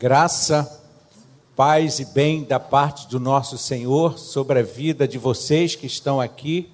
Graça, 0.00 0.82
paz 1.54 1.98
e 1.98 2.06
bem 2.06 2.42
da 2.42 2.58
parte 2.58 3.06
do 3.06 3.20
nosso 3.20 3.58
Senhor 3.58 4.18
sobre 4.18 4.60
a 4.60 4.62
vida 4.62 5.06
de 5.06 5.18
vocês 5.18 5.76
que 5.76 5.86
estão 5.86 6.18
aqui 6.18 6.72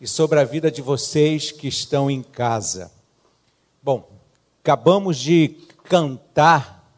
e 0.00 0.06
sobre 0.06 0.38
a 0.38 0.44
vida 0.44 0.70
de 0.70 0.80
vocês 0.80 1.50
que 1.50 1.66
estão 1.66 2.08
em 2.08 2.22
casa. 2.22 2.92
Bom, 3.82 4.08
acabamos 4.62 5.18
de 5.18 5.56
cantar 5.82 6.88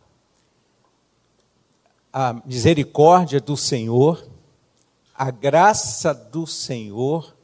a 2.12 2.35
misericórdia 2.45 3.41
do 3.41 3.57
Senhor, 3.57 4.29
a 5.14 5.30
graça 5.30 6.12
do 6.12 6.46
Senhor 6.46 7.35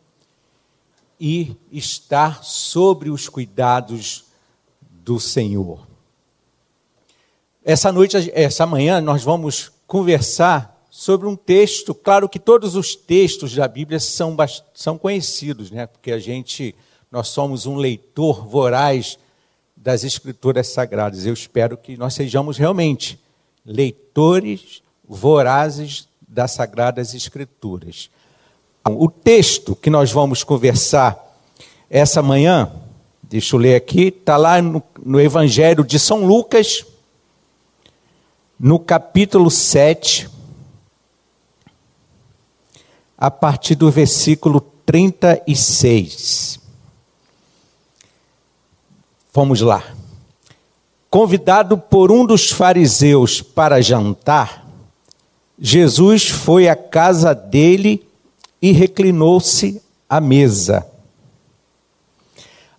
e 1.18 1.56
estar 1.72 2.44
sobre 2.44 3.08
os 3.08 3.30
cuidados 3.30 4.26
do 4.82 5.18
Senhor. 5.18 5.87
Essa 7.64 7.92
noite, 7.92 8.30
essa 8.34 8.64
manhã, 8.64 9.00
nós 9.00 9.22
vamos 9.22 9.72
conversar 9.86 10.86
sobre 10.90 11.26
um 11.26 11.36
texto. 11.36 11.94
Claro 11.94 12.28
que 12.28 12.38
todos 12.38 12.76
os 12.76 12.94
textos 12.94 13.54
da 13.54 13.66
Bíblia 13.68 14.00
são, 14.00 14.36
são 14.72 14.96
conhecidos, 14.96 15.70
né? 15.70 15.86
porque 15.86 16.12
a 16.12 16.18
gente, 16.18 16.74
nós 17.10 17.28
somos 17.28 17.66
um 17.66 17.76
leitor 17.76 18.46
voraz 18.46 19.18
das 19.76 20.04
Escrituras 20.04 20.68
Sagradas. 20.68 21.26
Eu 21.26 21.34
espero 21.34 21.76
que 21.76 21.96
nós 21.96 22.14
sejamos 22.14 22.56
realmente 22.58 23.20
leitores 23.64 24.82
vorazes 25.06 26.08
das 26.26 26.52
Sagradas 26.52 27.14
Escrituras. 27.14 28.10
O 28.84 29.10
texto 29.10 29.76
que 29.76 29.90
nós 29.90 30.10
vamos 30.10 30.42
conversar 30.42 31.36
essa 31.90 32.22
manhã, 32.22 32.70
deixa 33.22 33.56
eu 33.56 33.60
ler 33.60 33.74
aqui, 33.74 34.08
está 34.08 34.36
lá 34.36 34.62
no, 34.62 34.82
no 35.04 35.20
Evangelho 35.20 35.84
de 35.84 35.98
São 35.98 36.24
Lucas, 36.24 36.84
no 38.58 38.78
capítulo 38.78 39.50
7, 39.50 40.28
a 43.16 43.30
partir 43.30 43.76
do 43.76 43.90
versículo 43.90 44.60
36. 44.84 46.58
Vamos 49.32 49.60
lá. 49.60 49.84
Convidado 51.08 51.78
por 51.78 52.10
um 52.10 52.26
dos 52.26 52.50
fariseus 52.50 53.40
para 53.40 53.80
jantar, 53.80 54.66
Jesus 55.58 56.28
foi 56.28 56.68
à 56.68 56.74
casa 56.76 57.34
dele 57.34 58.06
e 58.60 58.72
reclinou-se 58.72 59.80
à 60.08 60.20
mesa. 60.20 60.86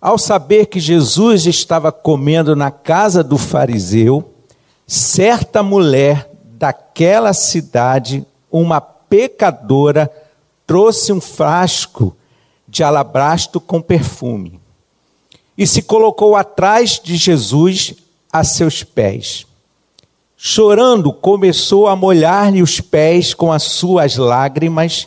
Ao 0.00 0.18
saber 0.18 0.66
que 0.66 0.80
Jesus 0.80 1.46
estava 1.46 1.90
comendo 1.90 2.54
na 2.54 2.70
casa 2.70 3.22
do 3.22 3.36
fariseu, 3.36 4.30
certa 4.90 5.62
mulher 5.62 6.28
daquela 6.42 7.32
cidade, 7.32 8.26
uma 8.50 8.80
pecadora, 8.80 10.12
trouxe 10.66 11.12
um 11.12 11.20
frasco 11.20 12.16
de 12.66 12.82
alabastro 12.82 13.60
com 13.60 13.80
perfume 13.80 14.60
e 15.56 15.64
se 15.64 15.82
colocou 15.82 16.34
atrás 16.34 17.00
de 17.00 17.14
Jesus 17.16 17.94
a 18.32 18.42
seus 18.42 18.82
pés. 18.82 19.46
Chorando, 20.36 21.12
começou 21.12 21.86
a 21.86 21.94
molhar-lhe 21.94 22.60
os 22.60 22.80
pés 22.80 23.32
com 23.32 23.52
as 23.52 23.62
suas 23.62 24.16
lágrimas, 24.16 25.06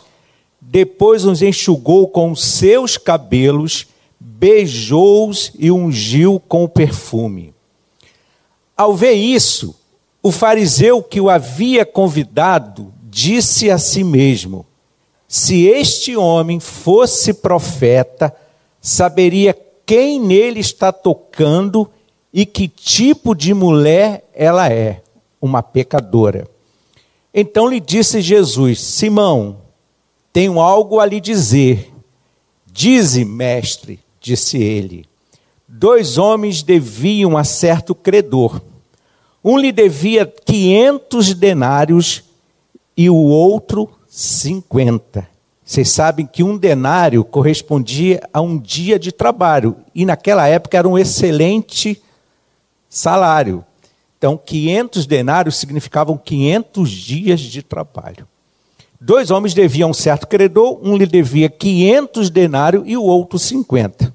depois 0.62 1.26
os 1.26 1.42
enxugou 1.42 2.08
com 2.08 2.34
seus 2.34 2.96
cabelos, 2.96 3.86
beijou-os 4.18 5.52
e 5.58 5.70
ungiu 5.70 6.40
com 6.40 6.64
o 6.64 6.68
perfume. 6.68 7.53
Ao 8.76 8.94
ver 8.94 9.12
isso, 9.12 9.76
o 10.22 10.32
fariseu 10.32 11.02
que 11.02 11.20
o 11.20 11.30
havia 11.30 11.86
convidado 11.86 12.92
disse 13.04 13.70
a 13.70 13.78
si 13.78 14.02
mesmo: 14.02 14.66
Se 15.28 15.66
este 15.66 16.16
homem 16.16 16.58
fosse 16.58 17.34
profeta, 17.34 18.34
saberia 18.80 19.56
quem 19.86 20.20
nele 20.20 20.58
está 20.58 20.92
tocando 20.92 21.88
e 22.32 22.44
que 22.44 22.66
tipo 22.66 23.32
de 23.32 23.54
mulher 23.54 24.28
ela 24.34 24.68
é, 24.68 25.02
uma 25.40 25.62
pecadora. 25.62 26.48
Então 27.32 27.68
lhe 27.68 27.78
disse 27.78 28.20
Jesus: 28.20 28.80
Simão, 28.80 29.58
tenho 30.32 30.60
algo 30.60 30.98
a 30.98 31.06
lhe 31.06 31.20
dizer. 31.20 31.92
Dize, 32.66 33.24
mestre, 33.24 34.00
disse 34.20 34.60
ele 34.60 35.06
dois 35.76 36.18
homens 36.18 36.62
deviam 36.62 37.36
a 37.36 37.42
certo 37.42 37.94
credor. 37.94 38.60
Um 39.44 39.58
lhe 39.58 39.70
devia 39.70 40.24
500 40.24 41.34
denários 41.34 42.24
e 42.96 43.10
o 43.10 43.16
outro 43.16 43.90
50. 44.08 45.28
Vocês 45.62 45.90
sabem 45.90 46.26
que 46.26 46.42
um 46.42 46.56
denário 46.56 47.22
correspondia 47.24 48.22
a 48.32 48.40
um 48.40 48.58
dia 48.58 48.98
de 48.98 49.12
trabalho 49.12 49.76
e 49.94 50.06
naquela 50.06 50.46
época 50.46 50.78
era 50.78 50.88
um 50.88 50.96
excelente 50.96 52.00
salário. 52.88 53.64
Então, 54.16 54.38
500 54.42 55.04
denários 55.04 55.56
significavam 55.56 56.16
500 56.16 56.90
dias 56.90 57.40
de 57.40 57.62
trabalho. 57.62 58.26
Dois 58.98 59.30
homens 59.30 59.52
deviam 59.52 59.90
um 59.90 59.94
certo 59.94 60.26
credor, 60.26 60.80
um 60.82 60.96
lhe 60.96 61.06
devia 61.06 61.50
500 61.50 62.30
denários 62.30 62.84
e 62.86 62.96
o 62.96 63.02
outro 63.02 63.38
50. 63.38 64.14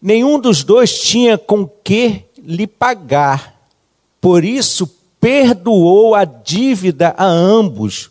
Nenhum 0.00 0.38
dos 0.38 0.64
dois 0.64 0.98
tinha 0.98 1.36
com 1.36 1.66
que 1.66 2.24
lhe 2.38 2.66
pagar. 2.66 3.55
Por 4.26 4.44
isso, 4.44 4.88
perdoou 5.20 6.12
a 6.12 6.24
dívida 6.24 7.14
a 7.16 7.24
ambos. 7.24 8.10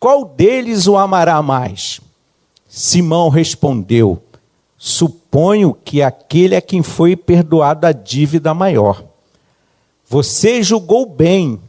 Qual 0.00 0.24
deles 0.24 0.86
o 0.86 0.96
amará 0.96 1.42
mais? 1.42 2.00
Simão 2.66 3.28
respondeu: 3.28 4.22
Suponho 4.78 5.74
que 5.74 6.00
aquele 6.00 6.54
é 6.54 6.62
quem 6.62 6.82
foi 6.82 7.14
perdoado 7.14 7.86
a 7.86 7.92
dívida 7.92 8.54
maior. 8.54 9.04
Você 10.08 10.62
julgou 10.62 11.04
bem, 11.04 11.60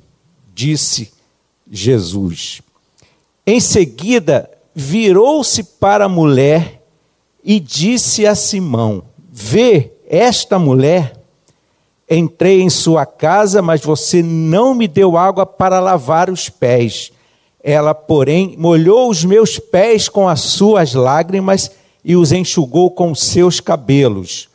disse 0.55 1.11
Jesus. 1.69 2.61
Em 3.45 3.59
seguida, 3.59 4.49
virou-se 4.73 5.65
para 5.65 6.05
a 6.05 6.09
mulher 6.09 6.81
e 7.43 7.59
disse 7.59 8.25
a 8.25 8.35
Simão: 8.35 9.03
Vê 9.29 9.91
esta 10.07 10.57
mulher, 10.57 11.18
entrei 12.09 12.61
em 12.61 12.69
sua 12.69 13.05
casa, 13.05 13.61
mas 13.61 13.81
você 13.81 14.23
não 14.23 14.73
me 14.73 14.87
deu 14.87 15.15
água 15.15 15.45
para 15.45 15.79
lavar 15.79 16.29
os 16.29 16.49
pés. 16.49 17.11
Ela, 17.63 17.93
porém, 17.93 18.55
molhou 18.57 19.09
os 19.09 19.23
meus 19.23 19.59
pés 19.59 20.09
com 20.09 20.27
as 20.27 20.39
suas 20.41 20.93
lágrimas 20.93 21.71
e 22.03 22.15
os 22.15 22.31
enxugou 22.31 22.91
com 22.91 23.13
seus 23.13 23.59
cabelos. 23.59 24.49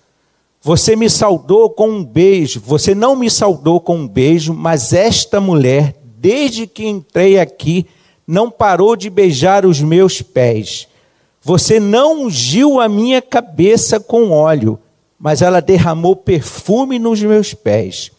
Você 0.63 0.97
me 0.97 1.11
saudou 1.11 1.69
com 1.69 1.89
um 1.89 2.05
beijo, 2.05 2.61
você 2.65 2.95
não 2.95 3.15
me 3.15 3.31
saudou 3.31 3.79
com 3.79 3.99
um 3.99 4.09
beijo, 4.09 4.55
mas 4.55 4.95
esta 4.95 5.39
mulher, 5.39 5.95
desde 6.17 6.67
que 6.67 6.87
entrei 6.87 7.39
aqui, 7.39 7.87
não 8.27 8.51
parou 8.51 8.97
de 8.97 9.11
beijar 9.11 9.67
os 9.67 9.83
meus 9.83 10.23
pés. 10.23 10.89
Você 11.43 11.79
não 11.79 12.25
ungiu 12.25 12.81
a 12.81 12.89
minha 12.89 13.21
cabeça 13.21 14.01
com 14.01 14.31
óleo, 14.31 14.79
mas 15.19 15.43
ela 15.43 15.61
derramou 15.61 16.17
perfume 16.17 16.99
nos 16.99 17.23
meus 17.23 17.55
pés. 17.55 18.11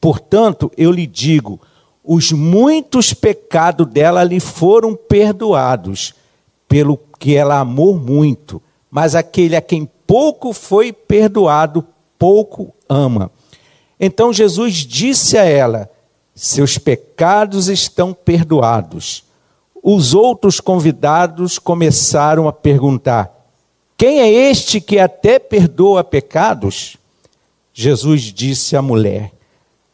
Portanto, 0.00 0.70
eu 0.76 0.90
lhe 0.90 1.06
digo: 1.06 1.60
os 2.04 2.32
muitos 2.32 3.12
pecados 3.12 3.86
dela 3.86 4.22
lhe 4.22 4.40
foram 4.40 4.94
perdoados, 4.94 6.14
pelo 6.68 6.98
que 7.18 7.34
ela 7.34 7.58
amou 7.60 7.98
muito. 7.98 8.62
Mas 8.90 9.14
aquele 9.14 9.56
a 9.56 9.60
quem 9.60 9.88
pouco 10.06 10.52
foi 10.52 10.92
perdoado, 10.92 11.84
pouco 12.18 12.74
ama. 12.88 13.30
Então 13.98 14.32
Jesus 14.32 14.74
disse 14.74 15.36
a 15.36 15.44
ela: 15.44 15.90
Seus 16.34 16.78
pecados 16.78 17.68
estão 17.68 18.12
perdoados 18.12 19.26
os 19.88 20.14
outros 20.14 20.58
convidados 20.58 21.60
começaram 21.60 22.48
a 22.48 22.52
perguntar: 22.52 23.32
Quem 23.96 24.20
é 24.20 24.28
este 24.28 24.78
que 24.78 24.98
até 24.98 25.38
perdoa 25.38 26.04
pecados? 26.04 26.98
Jesus 27.72 28.22
disse 28.22 28.76
à 28.76 28.82
mulher: 28.82 29.32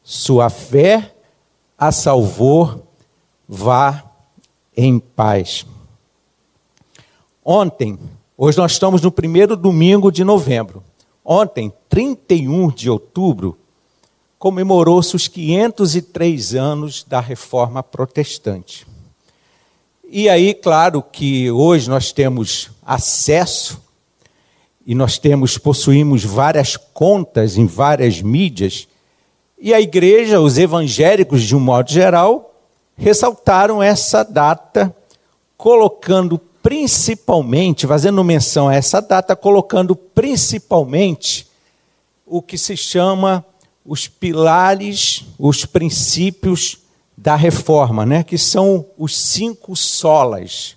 Sua 0.02 0.50
fé 0.50 1.14
a 1.78 1.92
salvou, 1.92 2.86
vá 3.48 4.04
em 4.76 4.98
paz. 4.98 5.64
Ontem, 7.44 7.98
hoje 8.36 8.58
nós 8.58 8.72
estamos 8.72 9.02
no 9.02 9.12
primeiro 9.12 9.56
domingo 9.56 10.10
de 10.10 10.24
novembro. 10.24 10.82
Ontem, 11.24 11.72
31 11.88 12.70
de 12.70 12.90
outubro, 12.90 13.56
comemorou-se 14.36 15.14
os 15.14 15.28
503 15.28 16.54
anos 16.56 17.04
da 17.04 17.20
reforma 17.20 17.82
protestante. 17.84 18.84
E 20.08 20.28
aí, 20.28 20.54
claro 20.54 21.02
que 21.02 21.50
hoje 21.50 21.88
nós 21.88 22.10
temos 22.10 22.70
acesso 22.84 23.80
e 24.86 24.94
nós 24.94 25.18
temos, 25.18 25.58
possuímos 25.58 26.24
várias 26.24 26.76
contas 26.76 27.56
em 27.56 27.66
várias 27.66 28.20
mídias, 28.20 28.88
E 29.64 29.72
a 29.72 29.80
igreja, 29.80 30.40
os 30.40 30.58
evangélicos 30.58 31.42
de 31.42 31.54
um 31.54 31.60
modo 31.60 31.88
geral, 31.88 32.52
ressaltaram 32.96 33.80
essa 33.80 34.24
data, 34.24 34.94
colocando 35.56 36.36
principalmente, 36.62 37.86
fazendo 37.86 38.24
menção 38.24 38.68
a 38.68 38.74
essa 38.74 39.00
data, 39.00 39.36
colocando 39.36 39.94
principalmente 39.94 41.46
o 42.26 42.40
que 42.40 42.56
se 42.56 42.76
chama 42.76 43.44
os 43.84 44.06
pilares, 44.06 45.24
os 45.38 45.64
princípios 45.64 46.78
da 47.16 47.34
reforma, 47.36 48.06
né? 48.06 48.22
que 48.22 48.38
são 48.38 48.86
os 48.96 49.16
cinco 49.16 49.76
solas. 49.76 50.76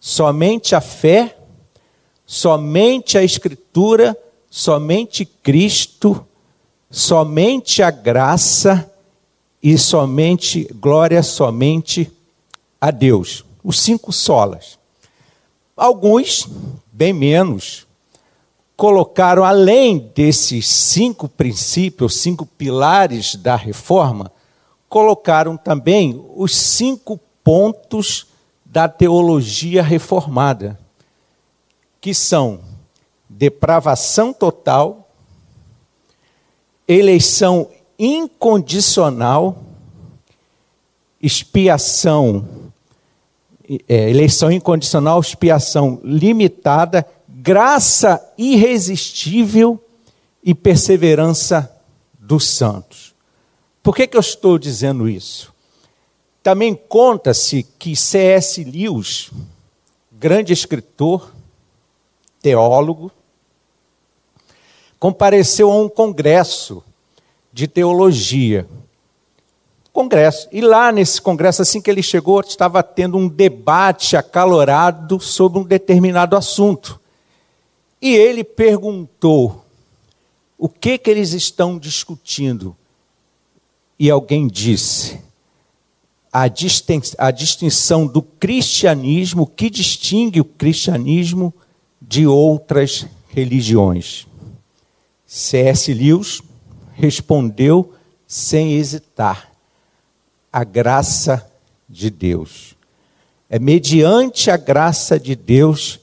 Somente 0.00 0.74
a 0.74 0.80
fé, 0.80 1.36
somente 2.26 3.18
a 3.18 3.22
Escritura, 3.22 4.16
somente 4.50 5.24
Cristo, 5.24 6.26
somente 6.90 7.82
a 7.82 7.90
graça 7.90 8.90
e 9.62 9.78
somente 9.78 10.68
glória 10.74 11.22
somente 11.22 12.10
a 12.80 12.90
Deus. 12.90 13.44
Os 13.62 13.80
cinco 13.80 14.12
solas. 14.12 14.78
Alguns, 15.76 16.48
bem 16.92 17.12
menos, 17.12 17.86
colocaram 18.76 19.44
além 19.44 20.10
desses 20.14 20.66
cinco 20.68 21.28
princípios, 21.28 22.16
cinco 22.16 22.44
pilares 22.44 23.36
da 23.36 23.54
reforma, 23.54 24.30
colocaram 24.88 25.56
também 25.56 26.22
os 26.34 26.56
cinco 26.56 27.18
pontos 27.44 28.26
da 28.66 28.88
teologia 28.88 29.82
reformada, 29.82 30.78
que 32.02 32.12
são 32.12 32.60
depravação 33.28 34.32
total, 34.32 35.08
eleição 36.86 37.70
incondicional, 37.96 39.62
expiação, 41.22 42.44
é, 43.88 44.10
eleição 44.10 44.50
incondicional, 44.50 45.20
expiação 45.20 46.00
limitada, 46.02 47.06
graça 47.28 48.20
irresistível 48.36 49.82
e 50.42 50.52
perseverança 50.56 51.72
dos 52.18 52.44
santos. 52.48 53.14
Por 53.80 53.94
que, 53.94 54.08
que 54.08 54.16
eu 54.16 54.20
estou 54.20 54.58
dizendo 54.58 55.08
isso? 55.08 55.54
Também 56.42 56.74
conta-se 56.74 57.62
que 57.62 57.94
C.S. 57.94 58.64
Lewis, 58.64 59.30
grande 60.10 60.52
escritor, 60.52 61.32
teólogo, 62.42 63.10
compareceu 64.98 65.70
a 65.70 65.76
um 65.76 65.88
congresso 65.88 66.82
de 67.52 67.68
teologia. 67.68 68.68
Congresso. 69.92 70.48
E 70.50 70.60
lá 70.60 70.90
nesse 70.90 71.20
congresso, 71.20 71.62
assim 71.62 71.80
que 71.80 71.90
ele 71.90 72.02
chegou, 72.02 72.40
estava 72.40 72.82
tendo 72.82 73.16
um 73.16 73.28
debate 73.28 74.16
acalorado 74.16 75.20
sobre 75.20 75.58
um 75.58 75.64
determinado 75.64 76.36
assunto. 76.36 77.00
E 78.00 78.14
ele 78.14 78.42
perguntou: 78.42 79.64
o 80.58 80.68
que 80.68 80.96
que 80.98 81.10
eles 81.10 81.32
estão 81.32 81.78
discutindo? 81.78 82.74
E 83.98 84.10
alguém 84.10 84.48
disse: 84.48 85.20
a, 86.32 86.44
a 87.18 87.30
distinção 87.30 88.06
do 88.06 88.22
cristianismo, 88.22 89.46
que 89.46 89.68
distingue 89.68 90.40
o 90.40 90.44
cristianismo 90.44 91.52
de 92.12 92.26
outras 92.26 93.06
religiões. 93.28 94.26
C.S. 95.24 95.94
Lewis 95.94 96.42
respondeu 96.92 97.94
sem 98.26 98.74
hesitar: 98.74 99.50
a 100.52 100.62
graça 100.62 101.50
de 101.88 102.10
Deus. 102.10 102.76
É 103.48 103.58
mediante 103.58 104.50
a 104.50 104.58
graça 104.58 105.18
de 105.18 105.34
Deus 105.34 106.00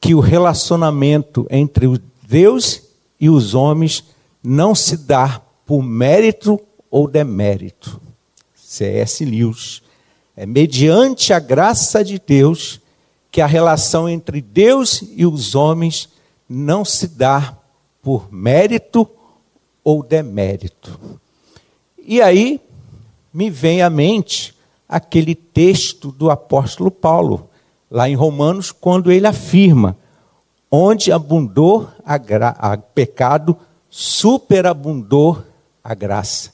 que 0.00 0.14
o 0.14 0.20
relacionamento 0.20 1.46
entre 1.50 1.86
Deus 2.26 2.84
e 3.20 3.28
os 3.28 3.54
homens 3.54 4.04
não 4.42 4.74
se 4.74 4.96
dá 4.96 5.42
por 5.66 5.82
mérito 5.82 6.58
ou 6.90 7.06
demérito. 7.06 8.00
C.S. 8.54 9.26
Lewis. 9.26 9.82
É 10.34 10.46
mediante 10.46 11.34
a 11.34 11.38
graça 11.38 12.02
de 12.02 12.18
Deus 12.18 12.80
que 13.30 13.40
a 13.40 13.46
relação 13.46 14.08
entre 14.08 14.40
Deus 14.40 15.02
e 15.14 15.26
os 15.26 15.54
homens 15.54 16.08
não 16.48 16.84
se 16.84 17.08
dá 17.08 17.56
por 18.02 18.32
mérito 18.32 19.08
ou 19.84 20.02
demérito. 20.02 20.98
E 21.98 22.22
aí 22.22 22.60
me 23.32 23.50
vem 23.50 23.82
à 23.82 23.90
mente 23.90 24.56
aquele 24.88 25.34
texto 25.34 26.10
do 26.10 26.30
apóstolo 26.30 26.90
Paulo, 26.90 27.50
lá 27.90 28.08
em 28.08 28.14
Romanos, 28.14 28.72
quando 28.72 29.12
ele 29.12 29.26
afirma: 29.26 29.96
onde 30.70 31.12
abundou 31.12 31.88
a 32.04 32.76
pecado, 32.78 33.56
superabundou 33.90 35.44
a 35.84 35.94
graça. 35.94 36.52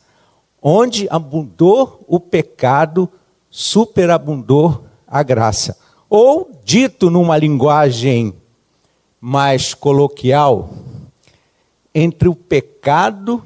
Onde 0.61 1.06
abundou 1.11 2.05
o 2.09 2.19
pecado, 2.19 3.09
superabundou 3.50 4.85
a 5.06 5.23
graça. 5.23 5.77
Ou, 6.09 6.51
dito 6.65 7.11
numa 7.11 7.37
linguagem 7.37 8.35
mais 9.21 9.75
coloquial, 9.75 10.71
entre 11.95 12.29
o 12.29 12.35
pecado, 12.35 13.43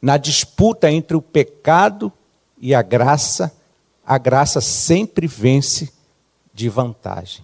na 0.00 0.16
disputa 0.16 0.90
entre 0.90 1.16
o 1.16 1.22
pecado 1.22 2.12
e 2.58 2.74
a 2.74 2.82
graça, 2.82 3.54
a 4.04 4.18
graça 4.18 4.60
sempre 4.60 5.26
vence 5.26 5.92
de 6.52 6.68
vantagem. 6.68 7.42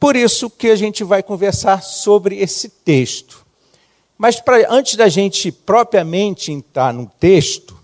Por 0.00 0.16
isso 0.16 0.50
que 0.50 0.68
a 0.68 0.76
gente 0.76 1.04
vai 1.04 1.22
conversar 1.22 1.82
sobre 1.82 2.38
esse 2.38 2.68
texto. 2.68 3.44
Mas 4.18 4.40
pra, 4.40 4.66
antes 4.70 4.96
da 4.96 5.08
gente 5.08 5.50
propriamente 5.50 6.52
entrar 6.52 6.92
no 6.92 7.06
texto, 7.18 7.76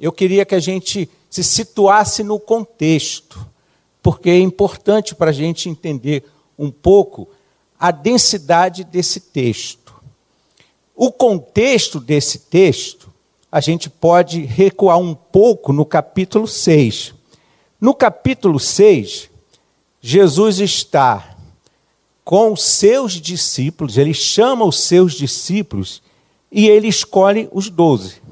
eu 0.00 0.12
queria 0.12 0.44
que 0.44 0.54
a 0.54 0.60
gente 0.60 1.08
se 1.30 1.42
situasse 1.42 2.22
no 2.22 2.38
contexto, 2.38 3.46
porque 4.02 4.30
é 4.30 4.38
importante 4.38 5.14
para 5.14 5.30
a 5.30 5.34
gente 5.34 5.68
entender 5.68 6.24
um 6.58 6.70
pouco 6.70 7.28
a 7.78 7.90
densidade 7.90 8.84
desse 8.84 9.20
texto. 9.20 9.94
O 10.94 11.10
contexto 11.10 12.00
desse 12.00 12.38
texto, 12.40 13.10
a 13.50 13.60
gente 13.60 13.88
pode 13.88 14.40
recuar 14.42 14.98
um 14.98 15.14
pouco 15.14 15.72
no 15.72 15.84
capítulo 15.84 16.46
6. 16.46 17.14
No 17.80 17.94
capítulo 17.94 18.58
6, 18.58 19.30
Jesus 20.00 20.58
está 20.58 21.36
com 22.24 22.52
os 22.52 22.62
seus 22.62 23.14
discípulos, 23.14 23.98
ele 23.98 24.14
chama 24.14 24.64
os 24.64 24.80
seus 24.80 25.14
discípulos 25.14 26.02
e 26.50 26.68
ele 26.68 26.88
escolhe 26.88 27.48
os 27.52 27.68
doze. 27.68 28.22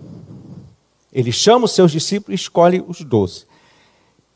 Ele 1.12 1.32
chama 1.32 1.64
os 1.64 1.72
seus 1.72 1.90
discípulos 1.90 2.40
e 2.40 2.42
escolhe 2.42 2.84
os 2.86 3.00
doze. 3.00 3.44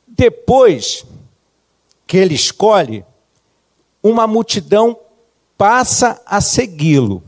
Depois 0.09 1.05
que 2.07 2.17
ele 2.17 2.35
escolhe, 2.35 3.05
uma 4.03 4.27
multidão 4.27 4.99
passa 5.57 6.21
a 6.27 6.41
segui-lo. 6.41 7.23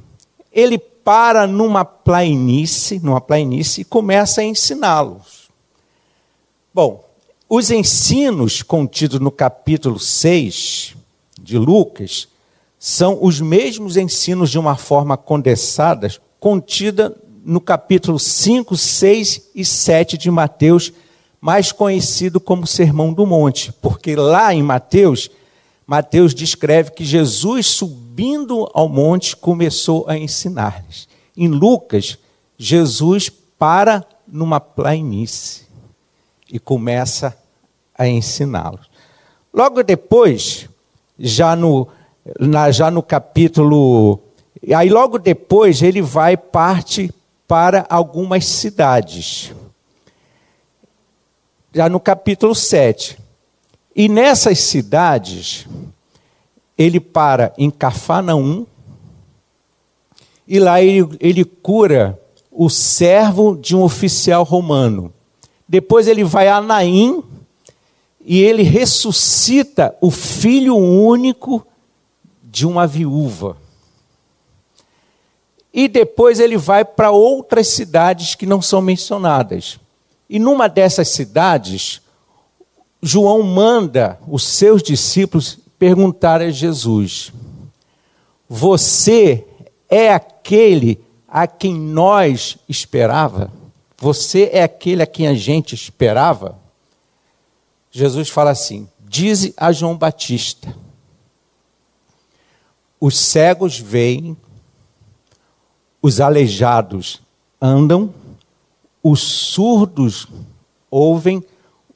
Ele 0.52 0.78
para 0.78 1.46
numa 1.46 1.84
planície, 1.84 2.98
numa 2.98 3.20
planície 3.20 3.82
e 3.82 3.84
começa 3.84 4.40
a 4.40 4.44
ensiná-los. 4.44 5.48
Bom, 6.74 7.04
os 7.48 7.70
ensinos 7.70 8.62
contidos 8.62 9.20
no 9.20 9.30
capítulo 9.30 10.00
6 10.00 10.96
de 11.40 11.56
Lucas 11.56 12.28
são 12.78 13.18
os 13.22 13.40
mesmos 13.40 13.96
ensinos 13.96 14.50
de 14.50 14.58
uma 14.58 14.76
forma 14.76 15.16
condensada, 15.16 16.12
contida 16.40 17.16
no 17.44 17.60
capítulo 17.60 18.18
5, 18.18 18.76
6 18.76 19.50
e 19.54 19.64
7 19.64 20.18
de 20.18 20.30
Mateus, 20.30 20.92
mais 21.40 21.72
conhecido 21.72 22.40
como 22.40 22.66
Sermão 22.66 23.12
do 23.12 23.26
Monte, 23.26 23.72
porque 23.72 24.16
lá 24.16 24.52
em 24.54 24.62
Mateus, 24.62 25.30
Mateus 25.86 26.34
descreve 26.34 26.90
que 26.90 27.04
Jesus 27.04 27.66
subindo 27.66 28.68
ao 28.74 28.88
monte 28.88 29.36
começou 29.36 30.04
a 30.08 30.18
ensinar-lhes. 30.18 31.08
Em 31.36 31.48
Lucas, 31.48 32.18
Jesus 32.58 33.30
para 33.58 34.04
numa 34.26 34.58
planície 34.58 35.66
e 36.50 36.58
começa 36.58 37.36
a 37.96 38.08
ensiná-los. 38.08 38.90
Logo 39.52 39.82
depois, 39.82 40.68
já 41.18 41.54
no, 41.54 41.88
na, 42.38 42.70
já 42.70 42.90
no 42.90 43.02
capítulo. 43.02 44.20
Aí 44.74 44.88
logo 44.90 45.18
depois 45.18 45.82
ele 45.82 46.02
vai 46.02 46.36
parte 46.36 47.12
para 47.46 47.86
algumas 47.88 48.44
cidades. 48.46 49.54
Já 51.76 51.90
no 51.90 52.00
capítulo 52.00 52.54
7. 52.54 53.18
E 53.94 54.08
nessas 54.08 54.60
cidades, 54.60 55.66
ele 56.78 56.98
para 56.98 57.52
em 57.58 57.70
Cafarnaum, 57.70 58.64
e 60.48 60.58
lá 60.58 60.80
ele, 60.80 61.06
ele 61.20 61.44
cura 61.44 62.18
o 62.50 62.70
servo 62.70 63.54
de 63.54 63.76
um 63.76 63.82
oficial 63.82 64.42
romano. 64.42 65.12
Depois 65.68 66.08
ele 66.08 66.24
vai 66.24 66.48
a 66.48 66.62
Naim 66.62 67.22
e 68.24 68.40
ele 68.40 68.62
ressuscita 68.62 69.94
o 70.00 70.10
filho 70.10 70.74
único 70.74 71.66
de 72.42 72.66
uma 72.66 72.86
viúva. 72.86 73.58
E 75.74 75.88
depois 75.88 76.40
ele 76.40 76.56
vai 76.56 76.86
para 76.86 77.10
outras 77.10 77.68
cidades 77.68 78.34
que 78.34 78.46
não 78.46 78.62
são 78.62 78.80
mencionadas. 78.80 79.78
E 80.28 80.38
numa 80.38 80.68
dessas 80.68 81.08
cidades, 81.08 82.00
João 83.00 83.42
manda 83.42 84.18
os 84.26 84.42
seus 84.42 84.82
discípulos 84.82 85.58
perguntar 85.78 86.40
a 86.40 86.50
Jesus: 86.50 87.32
Você 88.48 89.46
é 89.88 90.12
aquele 90.12 91.00
a 91.28 91.46
quem 91.46 91.74
nós 91.74 92.58
esperava? 92.68 93.52
Você 93.98 94.50
é 94.52 94.62
aquele 94.62 95.02
a 95.02 95.06
quem 95.06 95.28
a 95.28 95.34
gente 95.34 95.74
esperava? 95.74 96.58
Jesus 97.90 98.28
fala 98.28 98.50
assim: 98.50 98.88
Dize 99.00 99.54
a 99.56 99.70
João 99.72 99.96
Batista: 99.96 100.74
Os 103.00 103.16
cegos 103.18 103.78
veem, 103.78 104.36
os 106.02 106.20
aleijados 106.20 107.22
andam, 107.60 108.12
os 109.08 109.20
surdos 109.22 110.26
ouvem, 110.90 111.40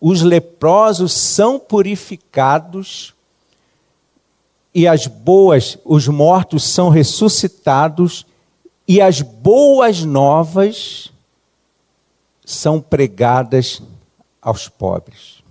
os 0.01 0.23
leprosos 0.23 1.13
são 1.13 1.59
purificados 1.59 3.13
e 4.73 4.87
as 4.87 5.09
boas, 5.09 5.77
os 5.85 6.07
mortos 6.07 6.63
são 6.63 6.89
ressuscitados 6.89 8.25
e 8.87 9.01
as 9.01 9.23
boas 9.23 10.05
novas 10.05 11.13
são 12.45 12.81
pregadas 12.81 13.83
aos 14.41 14.69
pobres. 14.69 15.43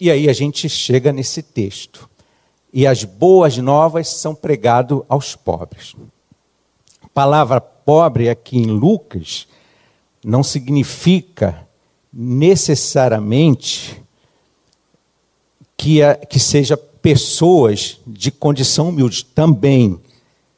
E 0.00 0.10
aí 0.10 0.28
a 0.28 0.32
gente 0.32 0.68
chega 0.68 1.12
nesse 1.12 1.44
texto. 1.44 2.10
E 2.72 2.88
as 2.88 3.04
boas 3.04 3.56
novas 3.56 4.08
são 4.08 4.34
pregadas 4.34 5.00
aos 5.08 5.36
pobres. 5.36 5.94
A 7.00 7.08
palavra 7.08 7.60
pobre 7.84 8.28
aqui 8.28 8.58
em 8.58 8.66
Lucas 8.66 9.46
não 10.24 10.42
significa 10.42 11.66
necessariamente 12.12 14.02
que, 15.76 16.02
a, 16.02 16.14
que 16.14 16.38
seja 16.40 16.76
pessoas 16.76 17.98
de 18.06 18.30
condição 18.30 18.88
humilde. 18.88 19.24
Também 19.24 20.00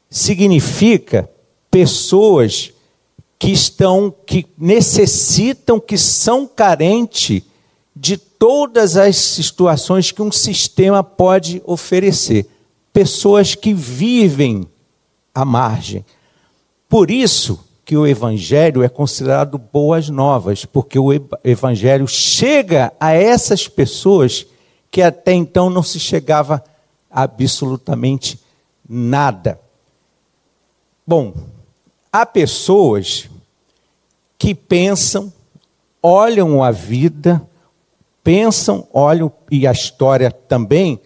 significa 0.09 1.29
pessoas 1.69 2.71
que 3.37 3.51
estão, 3.51 4.13
que 4.25 4.45
necessitam, 4.57 5.79
que 5.79 5.97
são 5.97 6.47
carentes 6.47 7.43
de 7.95 8.17
todas 8.17 8.95
as 8.95 9.17
situações 9.17 10.11
que 10.11 10.21
um 10.21 10.31
sistema 10.31 11.03
pode 11.03 11.61
oferecer. 11.65 12.47
Pessoas 12.93 13.53
que 13.53 13.73
vivem 13.73 14.67
à 15.33 15.43
margem. 15.43 16.05
Por 16.89 17.11
isso 17.11 17.65
que 17.83 17.95
o 17.95 18.05
Evangelho 18.05 18.83
é 18.83 18.89
considerado 18.89 19.57
boas 19.57 20.09
novas, 20.09 20.65
porque 20.65 20.99
o 20.99 21.09
Evangelho 21.43 22.07
chega 22.07 22.91
a 22.99 23.13
essas 23.13 23.67
pessoas 23.67 24.45
que 24.91 25.01
até 25.01 25.33
então 25.33 25.69
não 25.69 25.83
se 25.83 25.99
chegava 25.99 26.63
absolutamente 27.09 28.39
nada. 28.87 29.59
Bom, 31.05 31.33
há 32.11 32.25
pessoas 32.25 33.29
que 34.37 34.53
pensam, 34.53 35.31
olham 36.01 36.63
a 36.63 36.71
vida, 36.71 37.41
pensam, 38.23 38.87
olham 38.91 39.31
e 39.49 39.65
a 39.65 39.71
história 39.71 40.29
também 40.29 40.99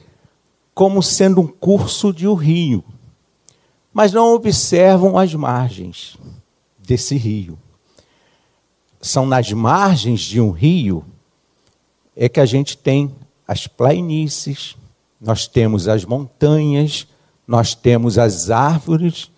como 0.73 1.03
sendo 1.03 1.41
um 1.41 1.47
curso 1.47 2.11
de 2.11 2.27
um 2.27 2.33
rio, 2.33 2.83
mas 3.93 4.11
não 4.11 4.33
observam 4.33 5.17
as 5.17 5.33
margens 5.33 6.17
desse 6.77 7.15
rio. 7.15 7.57
São 9.01 9.25
nas 9.25 9.51
margens 9.51 10.21
de 10.21 10.39
um 10.39 10.51
rio 10.51 11.05
é 12.15 12.29
que 12.29 12.39
a 12.39 12.45
gente 12.45 12.77
tem 12.77 13.13
as 13.47 13.67
planícies, 13.67 14.75
nós 15.19 15.47
temos 15.47 15.87
as 15.87 16.05
montanhas, 16.05 17.07
nós 17.47 17.73
temos 17.73 18.17
as 18.17 18.49
árvores 18.49 19.29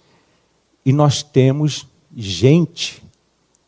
e 0.85 0.91
nós 0.91 1.23
temos 1.23 1.87
gente 2.15 3.01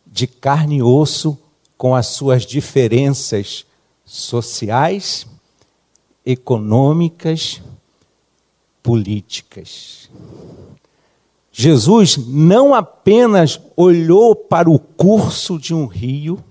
de 0.06 0.28
carne 0.28 0.78
e 0.78 0.84
osso 0.84 1.38
com 1.78 1.96
as 1.96 2.08
suas 2.08 2.46
diferenças 2.46 3.66
sociais, 4.06 5.28
econômicas, 6.26 7.62
políticas. 8.82 10.10
Jesus 11.58 12.18
não 12.18 12.76
apenas 12.76 13.62
olhou 13.78 14.36
para 14.36 14.70
o 14.70 14.78
curso 14.78 15.58
de 15.58 15.74
um 15.74 15.86
rio, 15.86 16.44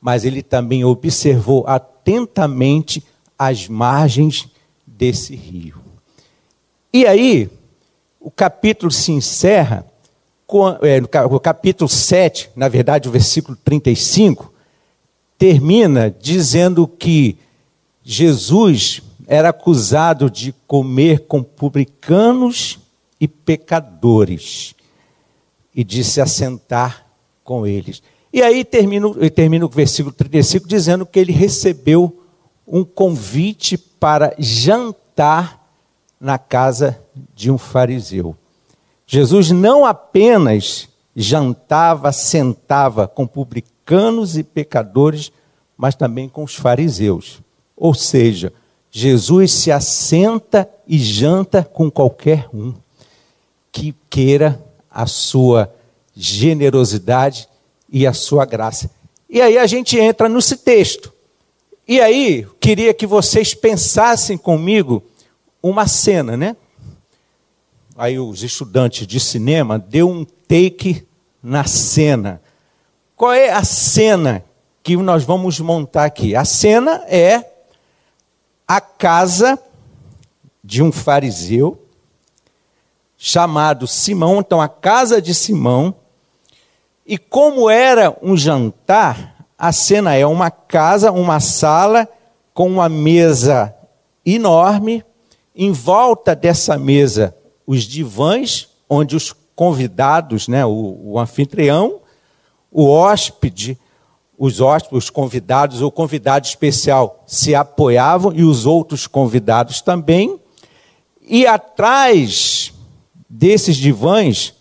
mas 0.00 0.24
ele 0.24 0.42
também 0.42 0.82
observou 0.86 1.66
atentamente 1.66 3.04
as 3.38 3.68
margens 3.68 4.48
desse 4.86 5.36
rio. 5.36 5.76
E 6.90 7.06
aí, 7.06 7.50
o 8.18 8.30
capítulo 8.30 8.90
se 8.90 9.12
encerra, 9.12 9.84
é, 10.80 10.98
o 11.26 11.38
capítulo 11.38 11.86
7, 11.86 12.52
na 12.56 12.68
verdade, 12.68 13.10
o 13.10 13.12
versículo 13.12 13.54
35, 13.62 14.50
termina 15.36 16.10
dizendo 16.10 16.88
que 16.88 17.36
Jesus 18.02 19.02
era 19.26 19.50
acusado 19.50 20.30
de 20.30 20.54
comer 20.66 21.26
com 21.26 21.42
publicanos 21.42 22.78
e 23.20 23.26
pecadores 23.26 24.74
e 25.74 25.84
de 25.84 26.02
se 26.02 26.20
assentar 26.20 27.06
com 27.44 27.66
eles. 27.66 28.02
E 28.32 28.42
aí 28.42 28.64
termina, 28.64 29.08
termina 29.30 29.64
o 29.64 29.68
versículo 29.68 30.14
35 30.14 30.66
dizendo 30.66 31.06
que 31.06 31.18
ele 31.18 31.32
recebeu 31.32 32.22
um 32.66 32.84
convite 32.84 33.78
para 33.78 34.34
jantar 34.38 35.64
na 36.20 36.38
casa 36.38 37.00
de 37.34 37.50
um 37.50 37.58
fariseu. 37.58 38.36
Jesus 39.06 39.50
não 39.50 39.84
apenas 39.86 40.88
jantava, 41.14 42.10
sentava 42.12 43.06
com 43.06 43.26
publicanos 43.26 44.36
e 44.36 44.42
pecadores, 44.42 45.30
mas 45.76 45.94
também 45.94 46.28
com 46.28 46.42
os 46.42 46.54
fariseus. 46.54 47.40
Ou 47.76 47.94
seja, 47.94 48.52
Jesus 48.90 49.52
se 49.52 49.70
assenta 49.70 50.68
e 50.86 50.98
janta 50.98 51.62
com 51.62 51.90
qualquer 51.90 52.48
um 52.52 52.74
que 53.76 53.94
queira 54.08 54.58
a 54.90 55.06
sua 55.06 55.70
generosidade 56.14 57.46
e 57.90 58.06
a 58.06 58.14
sua 58.14 58.46
graça. 58.46 58.90
E 59.28 59.38
aí 59.38 59.58
a 59.58 59.66
gente 59.66 59.98
entra 59.98 60.30
nesse 60.30 60.56
texto. 60.56 61.12
E 61.86 62.00
aí, 62.00 62.46
queria 62.58 62.94
que 62.94 63.06
vocês 63.06 63.52
pensassem 63.52 64.38
comigo 64.38 65.04
uma 65.62 65.86
cena, 65.86 66.38
né? 66.38 66.56
Aí 67.98 68.18
os 68.18 68.42
estudantes 68.42 69.06
de 69.06 69.20
cinema 69.20 69.78
deu 69.78 70.08
um 70.08 70.24
take 70.24 71.06
na 71.42 71.64
cena. 71.64 72.40
Qual 73.14 73.34
é 73.34 73.50
a 73.50 73.62
cena 73.62 74.42
que 74.82 74.96
nós 74.96 75.22
vamos 75.22 75.60
montar 75.60 76.06
aqui? 76.06 76.34
A 76.34 76.46
cena 76.46 77.04
é 77.08 77.44
a 78.66 78.80
casa 78.80 79.58
de 80.64 80.82
um 80.82 80.90
fariseu 80.90 81.85
chamado 83.16 83.86
Simão, 83.86 84.40
então 84.40 84.60
a 84.60 84.68
casa 84.68 85.20
de 85.20 85.34
Simão, 85.34 85.94
e 87.06 87.16
como 87.16 87.70
era 87.70 88.16
um 88.22 88.36
jantar, 88.36 89.46
a 89.58 89.72
cena 89.72 90.14
é 90.14 90.26
uma 90.26 90.50
casa, 90.50 91.12
uma 91.12 91.40
sala 91.40 92.08
com 92.52 92.68
uma 92.68 92.88
mesa 92.88 93.74
enorme, 94.24 95.04
em 95.54 95.72
volta 95.72 96.34
dessa 96.34 96.76
mesa 96.76 97.34
os 97.66 97.84
divãs, 97.84 98.68
onde 98.88 99.16
os 99.16 99.34
convidados, 99.54 100.46
né, 100.48 100.66
o, 100.66 101.00
o 101.02 101.18
anfitrião, 101.18 102.00
o 102.70 102.90
hóspede, 102.90 103.78
os 104.38 104.60
hóspedes, 104.60 105.04
os 105.04 105.10
convidados, 105.10 105.80
o 105.80 105.90
convidado 105.90 106.46
especial 106.46 107.24
se 107.26 107.54
apoiavam 107.54 108.32
e 108.34 108.44
os 108.44 108.66
outros 108.66 109.06
convidados 109.06 109.80
também. 109.80 110.38
E 111.22 111.46
atrás 111.46 112.72
desses 113.28 113.76
divãs 113.76 114.54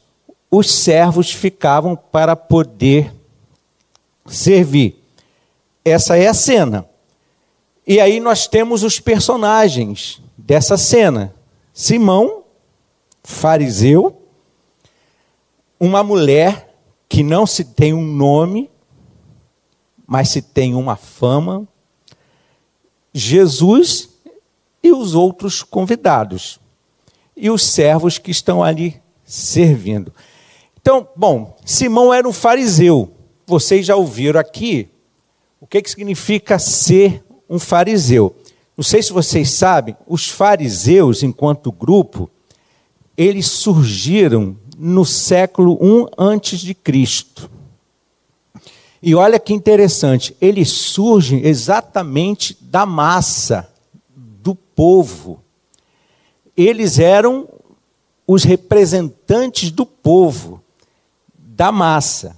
os 0.50 0.72
servos 0.72 1.32
ficavam 1.32 1.96
para 1.96 2.36
poder 2.36 3.14
servir. 4.26 5.02
Essa 5.84 6.18
é 6.18 6.28
a 6.28 6.34
cena. 6.34 6.88
E 7.86 8.00
aí 8.00 8.20
nós 8.20 8.48
temos 8.48 8.84
os 8.84 9.00
personagens 9.00 10.22
dessa 10.38 10.78
cena: 10.78 11.34
Simão, 11.74 12.44
fariseu, 13.24 14.22
uma 15.80 16.04
mulher 16.04 16.74
que 17.08 17.22
não 17.22 17.46
se 17.46 17.66
tem 17.66 17.94
um 17.94 18.06
nome, 18.06 18.70
mas 20.08 20.30
se 20.30 20.42
tem 20.42 20.74
uma 20.74 20.96
fama, 20.96 21.68
Jesus 23.14 24.10
e 24.82 24.92
os 24.92 25.16
outros 25.16 25.64
convidados, 25.64 26.60
e 27.36 27.50
os 27.50 27.64
servos 27.64 28.18
que 28.18 28.32
estão 28.32 28.64
ali 28.64 29.02
servindo. 29.24 30.14
Então, 30.80 31.08
bom, 31.16 31.58
Simão 31.66 32.14
era 32.14 32.28
um 32.28 32.34
fariseu. 32.34 33.12
Vocês 33.48 33.86
já 33.86 33.96
ouviram 33.96 34.40
aqui 34.40 34.90
o 35.60 35.68
que, 35.68 35.82
que 35.82 35.90
significa 35.90 36.60
ser 36.60 37.24
um 37.50 37.60
fariseu. 37.60 38.36
Não 38.78 38.84
sei 38.84 39.02
se 39.02 39.14
vocês 39.14 39.52
sabem, 39.52 39.96
os 40.08 40.30
fariseus, 40.30 41.24
enquanto 41.24 41.72
grupo, 41.72 42.30
eles 43.18 43.48
surgiram 43.48 44.58
no 44.78 45.06
século 45.06 45.80
I 45.82 46.08
antes 46.18 46.60
de 46.60 46.74
Cristo. 46.74 47.50
E 49.02 49.16
olha 49.16 49.40
que 49.40 49.54
interessante, 49.54 50.36
eles 50.42 50.70
surgem 50.70 51.46
exatamente 51.46 52.58
da 52.60 52.86
massa 52.86 53.70
do 54.16 54.54
povo. 54.54 55.45
Eles 56.56 57.00
eram 57.00 57.48
os 58.28 58.44
representantes 58.44 59.72
do 59.72 59.86
povo, 59.86 60.62
da 61.38 61.72
massa. 61.72 62.38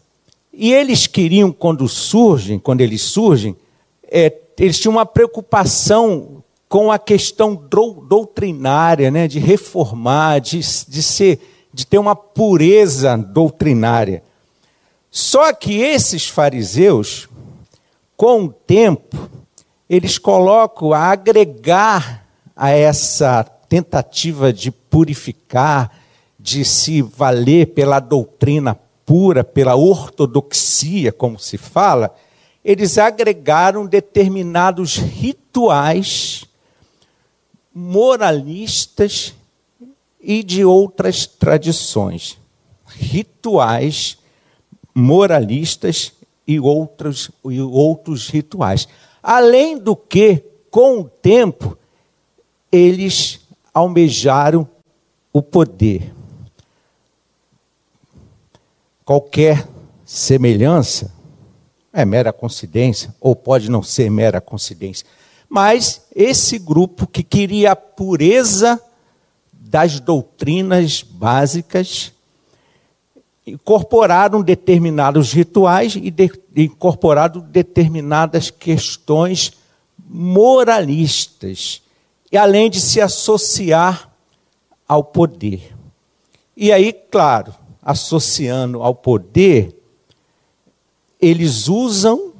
E 0.51 0.74
eles 0.74 1.07
queriam, 1.07 1.51
quando 1.51 1.88
surgem, 1.88 2.59
quando 2.59 2.81
eles 2.81 3.01
surgem, 3.01 3.55
é, 4.03 4.33
eles 4.57 4.79
tinham 4.79 4.93
uma 4.93 5.05
preocupação 5.05 6.43
com 6.67 6.91
a 6.91 7.00
questão 7.00 7.55
doutrinária, 7.55 9.09
né, 9.09 9.27
de 9.27 9.39
reformar, 9.39 10.39
de, 10.39 10.59
de, 10.59 11.03
ser, 11.03 11.39
de 11.74 11.86
ter 11.86 11.97
uma 11.97 12.15
pureza 12.15 13.15
doutrinária. 13.15 14.24
Só 15.09 15.53
que 15.53 15.79
esses 15.79 16.27
fariseus, 16.27 17.29
com 18.17 18.45
o 18.45 18.50
tempo, 18.50 19.29
eles 19.89 20.17
colocam 20.17 20.91
a 20.91 21.12
agregar 21.12 22.25
a 22.55 22.71
essa 22.71 23.43
tentativa 23.69 24.51
de 24.51 24.71
purificar, 24.71 25.91
de 26.39 26.63
se 26.63 27.01
valer 27.01 27.67
pela 27.67 28.00
doutrina 28.00 28.77
pura, 29.05 29.43
pela 29.43 29.75
ortodoxia, 29.75 31.12
como 31.12 31.39
se 31.39 31.57
fala, 31.57 32.13
eles 32.63 32.97
agregaram 32.97 33.86
determinados 33.86 34.97
rituais 34.97 36.45
moralistas 37.74 39.33
e 40.19 40.43
de 40.43 40.65
outras 40.65 41.25
tradições. 41.25 42.38
Rituais 42.88 44.17
moralistas 44.93 46.12
e 46.45 46.59
outros, 46.59 47.31
e 47.45 47.62
outros 47.62 48.27
rituais. 48.29 48.88
Além 49.21 49.77
do 49.77 49.95
que, 49.95 50.43
com 50.69 51.00
o 51.00 51.03
tempo, 51.05 51.77
eles 52.71 53.46
almejaram 53.77 54.67
o 55.31 55.41
poder. 55.41 56.13
Qualquer 59.05 59.67
semelhança 60.03 61.13
é 61.93 62.03
mera 62.03 62.34
coincidência, 62.34 63.13
ou 63.22 63.36
pode 63.36 63.69
não 63.69 63.84
ser 63.84 64.10
mera 64.10 64.41
coincidência. 64.41 65.05
Mas 65.48 66.01
esse 66.13 66.57
grupo 66.57 67.07
que 67.07 67.24
queria 67.24 67.72
a 67.72 67.75
pureza 67.75 68.81
das 69.53 70.00
doutrinas 70.00 71.03
básicas, 71.03 72.12
incorporaram 73.46 74.41
determinados 74.41 75.31
rituais 75.31 75.96
e 75.96 76.10
de, 76.10 76.31
incorporaram 76.55 77.41
determinadas 77.41 78.49
questões 78.49 79.54
moralistas, 79.97 81.82
e 82.31 82.37
além 82.37 82.69
de 82.69 82.79
se 82.81 82.99
associar 82.99 84.09
ao 84.87 85.03
poder. 85.03 85.75
E 86.55 86.71
aí, 86.71 86.91
claro, 86.91 87.53
associando 87.81 88.81
ao 88.81 88.95
poder, 88.95 89.75
eles 91.21 91.67
usam 91.67 92.33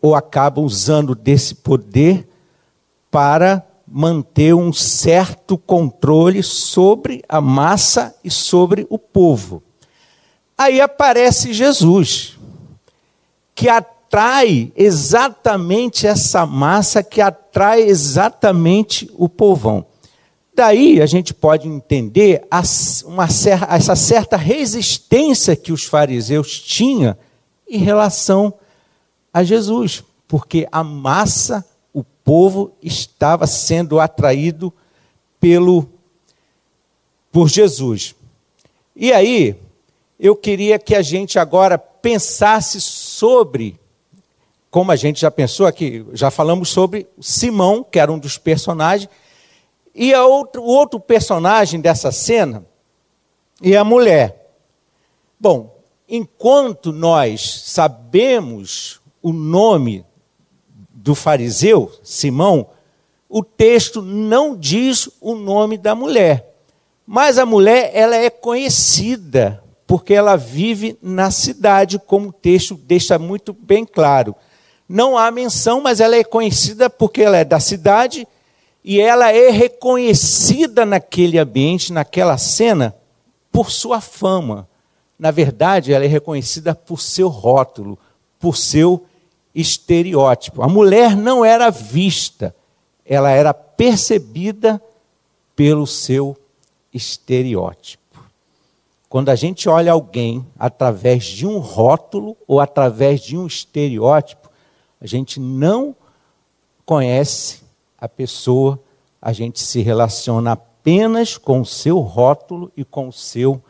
ou 0.00 0.14
acabam 0.14 0.64
usando 0.64 1.14
desse 1.14 1.54
poder 1.54 2.28
para 3.10 3.64
manter 3.86 4.54
um 4.54 4.72
certo 4.72 5.56
controle 5.56 6.42
sobre 6.42 7.22
a 7.28 7.40
massa 7.40 8.14
e 8.22 8.30
sobre 8.30 8.86
o 8.90 8.98
povo. 8.98 9.62
Aí 10.56 10.80
aparece 10.80 11.52
Jesus, 11.52 12.36
que 13.54 13.68
atrai 14.08 14.72
exatamente 14.74 16.06
essa 16.06 16.46
massa, 16.46 17.02
que 17.02 17.20
atrai 17.20 17.82
exatamente 17.82 19.10
o 19.14 19.28
povão. 19.28 19.84
Daí 20.54 21.00
a 21.00 21.06
gente 21.06 21.34
pode 21.34 21.68
entender 21.68 22.42
essa 22.50 23.94
certa 23.94 24.36
resistência 24.36 25.54
que 25.54 25.72
os 25.72 25.84
fariseus 25.84 26.58
tinham 26.58 27.14
em 27.68 27.78
relação 27.78 28.54
a 29.32 29.44
Jesus, 29.44 30.02
porque 30.26 30.66
a 30.72 30.82
massa, 30.82 31.64
o 31.92 32.02
povo, 32.02 32.72
estava 32.82 33.46
sendo 33.46 34.00
atraído 34.00 34.72
pelo 35.38 35.86
por 37.30 37.48
Jesus. 37.48 38.14
E 38.96 39.12
aí, 39.12 39.54
eu 40.18 40.34
queria 40.34 40.78
que 40.78 40.94
a 40.94 41.02
gente 41.02 41.38
agora 41.38 41.76
pensasse 41.78 42.80
sobre, 42.80 43.78
como 44.70 44.92
a 44.92 44.96
gente 44.96 45.20
já 45.20 45.30
pensou 45.30 45.66
aqui, 45.66 46.04
já 46.12 46.30
falamos 46.30 46.68
sobre 46.68 47.06
Simão, 47.20 47.82
que 47.82 47.98
era 47.98 48.12
um 48.12 48.18
dos 48.18 48.36
personagens, 48.36 49.08
e 49.94 50.14
outro, 50.14 50.62
o 50.62 50.66
outro 50.66 51.00
personagem 51.00 51.80
dessa 51.80 52.12
cena 52.12 52.64
é 53.62 53.76
a 53.76 53.84
mulher. 53.84 54.52
Bom, 55.40 55.76
enquanto 56.08 56.92
nós 56.92 57.62
sabemos 57.66 59.00
o 59.22 59.32
nome 59.32 60.04
do 60.92 61.14
fariseu, 61.14 61.90
Simão, 62.02 62.68
o 63.28 63.42
texto 63.42 64.00
não 64.00 64.56
diz 64.56 65.08
o 65.20 65.34
nome 65.34 65.76
da 65.76 65.94
mulher. 65.94 66.54
Mas 67.06 67.38
a 67.38 67.46
mulher, 67.46 67.90
ela 67.94 68.16
é 68.16 68.30
conhecida 68.30 69.62
porque 69.86 70.12
ela 70.12 70.36
vive 70.36 70.98
na 71.02 71.30
cidade, 71.30 71.98
como 71.98 72.28
o 72.28 72.32
texto 72.32 72.74
deixa 72.74 73.18
muito 73.18 73.54
bem 73.54 73.86
claro. 73.86 74.36
Não 74.88 75.18
há 75.18 75.30
menção, 75.30 75.82
mas 75.82 76.00
ela 76.00 76.16
é 76.16 76.24
conhecida 76.24 76.88
porque 76.88 77.22
ela 77.22 77.36
é 77.36 77.44
da 77.44 77.60
cidade 77.60 78.26
e 78.82 79.00
ela 79.00 79.30
é 79.30 79.50
reconhecida 79.50 80.86
naquele 80.86 81.38
ambiente, 81.38 81.92
naquela 81.92 82.38
cena, 82.38 82.96
por 83.52 83.70
sua 83.70 84.00
fama. 84.00 84.66
Na 85.18 85.30
verdade, 85.30 85.92
ela 85.92 86.04
é 86.04 86.08
reconhecida 86.08 86.74
por 86.74 87.00
seu 87.00 87.28
rótulo, 87.28 87.98
por 88.38 88.56
seu 88.56 89.04
estereótipo. 89.54 90.62
A 90.62 90.68
mulher 90.68 91.16
não 91.16 91.44
era 91.44 91.70
vista, 91.70 92.54
ela 93.04 93.30
era 93.30 93.52
percebida 93.52 94.80
pelo 95.54 95.86
seu 95.86 96.36
estereótipo. 96.94 97.98
Quando 99.08 99.30
a 99.30 99.34
gente 99.34 99.68
olha 99.68 99.92
alguém 99.92 100.46
através 100.58 101.24
de 101.24 101.46
um 101.46 101.58
rótulo 101.58 102.36
ou 102.46 102.60
através 102.60 103.20
de 103.20 103.36
um 103.36 103.46
estereótipo, 103.46 104.47
a 105.00 105.06
gente 105.06 105.38
não 105.38 105.94
conhece 106.84 107.62
a 107.98 108.08
pessoa, 108.08 108.80
a 109.20 109.32
gente 109.32 109.60
se 109.60 109.80
relaciona 109.80 110.52
apenas 110.52 111.36
com 111.36 111.60
o 111.60 111.66
seu 111.66 111.98
rótulo 111.98 112.72
e 112.76 112.84
com 112.84 113.08
o 113.08 113.12
seu 113.12 113.62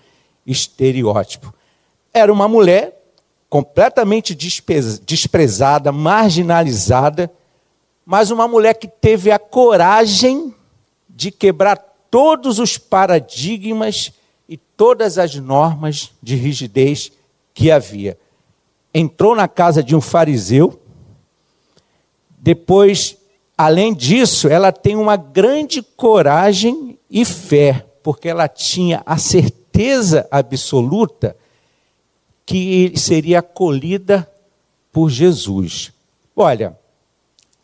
estereótipo. 0.46 1.52
Era 2.12 2.32
uma 2.32 2.48
mulher 2.48 2.98
completamente 3.48 4.34
desprezada, 4.34 5.90
marginalizada, 5.90 7.30
mas 8.04 8.30
uma 8.30 8.46
mulher 8.46 8.74
que 8.74 8.88
teve 8.88 9.30
a 9.30 9.38
coragem 9.38 10.54
de 11.08 11.30
quebrar 11.30 11.76
todos 12.10 12.58
os 12.58 12.78
paradigmas 12.78 14.12
e 14.48 14.56
todas 14.56 15.18
as 15.18 15.34
normas 15.34 16.12
de 16.22 16.36
rigidez 16.36 17.12
que 17.52 17.70
havia. 17.70 18.18
Entrou 18.94 19.34
na 19.34 19.48
casa 19.48 19.82
de 19.82 19.94
um 19.94 20.00
fariseu, 20.00 20.80
depois 22.40 23.18
Além 23.58 23.92
disso, 23.92 24.46
ela 24.46 24.70
tem 24.70 24.94
uma 24.94 25.16
grande 25.16 25.82
coragem 25.82 26.96
e 27.10 27.24
fé, 27.24 27.84
porque 28.04 28.28
ela 28.28 28.46
tinha 28.46 29.02
a 29.04 29.18
certeza 29.18 30.28
absoluta 30.30 31.36
que 32.46 32.92
seria 32.94 33.40
acolhida 33.40 34.30
por 34.92 35.10
Jesus. 35.10 35.92
Olha, 36.36 36.78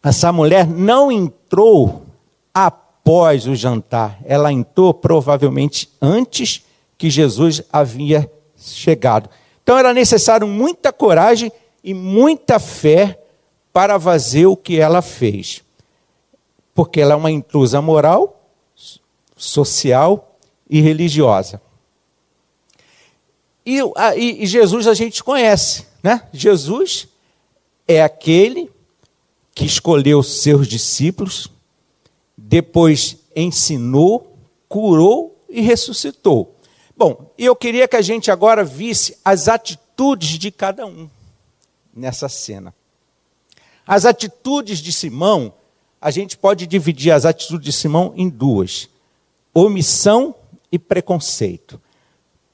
essa 0.03 0.33
mulher 0.33 0.67
não 0.67 1.13
entrou 1.13 2.07
após 2.53 3.47
o 3.47 3.55
jantar, 3.55 4.19
ela 4.25 4.53
entrou 4.53 4.93
provavelmente 4.93 5.89
antes 6.03 6.65
que 6.99 7.09
Jesus 7.09 7.63
havia 7.73 8.29
chegado. 8.57 9.31
Então 9.63 9.79
era 9.79 9.95
necessário 9.95 10.49
muita 10.49 10.93
coragem 10.93 11.53
e 11.85 11.95
muita 11.95 12.59
fé 12.59 13.21
para 13.75 13.99
fazer 13.99 14.47
o 14.47 14.57
que 14.57 14.79
ela 14.79 15.03
fez. 15.03 15.65
Porque 16.73 17.01
ela 17.01 17.15
é 17.15 17.17
uma 17.17 17.31
intrusa 17.31 17.83
moral, 17.83 18.41
social 19.37 20.39
e 20.71 20.81
religiosa. 20.81 21.61
E, 23.67 23.81
e, 24.17 24.47
Jesus 24.47 24.87
a 24.87 24.95
gente 24.95 25.25
conhece, 25.25 25.87
né? 26.03 26.29
Jesus 26.33 27.09
é 27.89 28.01
aquele 28.01 28.71
que 29.53 29.65
escolheu 29.65 30.23
seus 30.23 30.69
discípulos, 30.69 31.51
depois 32.37 33.17
ensinou, 33.35 34.37
curou 34.69 35.37
e 35.49 35.61
ressuscitou. 35.61 36.55
Bom, 36.97 37.33
eu 37.37 37.57
queria 37.57 37.89
que 37.89 37.97
a 37.97 38.03
gente 38.03 38.31
agora 38.31 38.63
visse 38.63 39.19
as 39.25 39.49
atitudes 39.49 40.39
de 40.39 40.53
cada 40.53 40.87
um 40.87 41.09
nessa 41.93 42.29
cena. 42.29 42.73
As 43.87 44.05
atitudes 44.05 44.79
de 44.79 44.93
Simão, 44.93 45.53
a 46.01 46.11
gente 46.11 46.37
pode 46.37 46.67
dividir 46.67 47.13
as 47.13 47.25
atitudes 47.25 47.65
de 47.65 47.73
Simão 47.73 48.13
em 48.17 48.29
duas: 48.29 48.89
omissão 49.53 50.35
e 50.71 50.79
preconceito. 50.79 51.81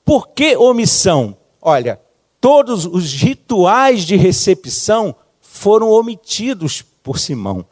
Por 0.05 0.29
que 0.29 0.57
omissão? 0.57 1.37
Olha, 1.63 2.01
todos 2.41 2.85
os 2.85 3.13
rituais 3.13 4.05
de 4.05 4.17
recepção 4.17 5.15
foram 5.41 5.91
omitidos 5.91 6.83
por 7.03 7.19
Simão. 7.19 7.65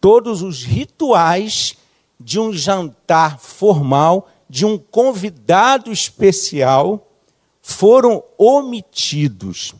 Todos 0.00 0.42
os 0.42 0.64
rituais 0.64 1.74
de 2.20 2.38
um 2.38 2.52
jantar 2.52 3.38
formal, 3.38 4.28
de 4.48 4.64
um 4.64 4.78
convidado 4.78 5.90
especial, 5.90 7.08
foram 7.60 8.22
omitidos. 8.36 9.74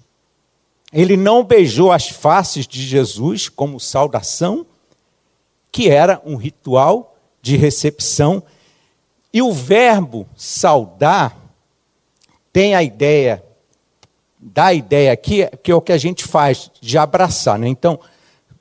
Ele 0.92 1.16
não 1.16 1.42
beijou 1.42 1.90
as 1.90 2.08
faces 2.08 2.66
de 2.66 2.82
Jesus 2.82 3.48
como 3.48 3.80
saudação, 3.80 4.66
que 5.70 5.88
era 5.88 6.20
um 6.24 6.36
ritual 6.36 7.16
de 7.40 7.56
recepção. 7.56 8.42
E 9.32 9.40
o 9.40 9.52
verbo 9.52 10.28
saudar 10.36 11.36
tem 12.52 12.74
a 12.74 12.82
ideia 12.82 13.42
dá 14.42 14.66
a 14.66 14.74
ideia 14.74 15.12
aqui 15.12 15.48
que 15.62 15.70
é 15.70 15.74
o 15.74 15.80
que 15.80 15.92
a 15.92 15.98
gente 15.98 16.24
faz 16.24 16.68
de 16.80 16.98
abraçar. 16.98 17.58
Né? 17.58 17.68
Então, 17.68 18.00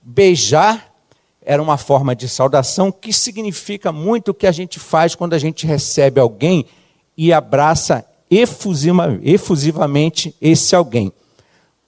beijar 0.02 0.94
era 1.44 1.62
uma 1.62 1.78
forma 1.78 2.16
de 2.16 2.30
saudação 2.30 2.92
que 2.92 3.12
significa 3.12 3.92
muito 3.92 4.30
o 4.30 4.34
que 4.34 4.46
a 4.46 4.52
gente 4.52 4.80
faz 4.80 5.16
quando 5.16 5.34
a 5.34 5.40
gente 5.40 5.66
recebe 5.66 6.20
alguém 6.20 6.68
e 7.18 7.34
abraça 7.34 8.06
efusiva, 8.30 9.20
efusivamente 9.24 10.36
esse 10.40 10.76
alguém. 10.76 11.12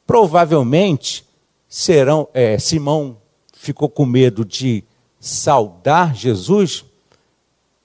Provavelmente, 0.06 1.26
serão, 1.68 2.28
é, 2.34 2.60
Simão 2.60 3.18
ficou 3.54 3.89
com 3.89 4.06
medo 4.06 4.44
de 4.44 4.84
saudar 5.20 6.13
Jesus, 6.13 6.84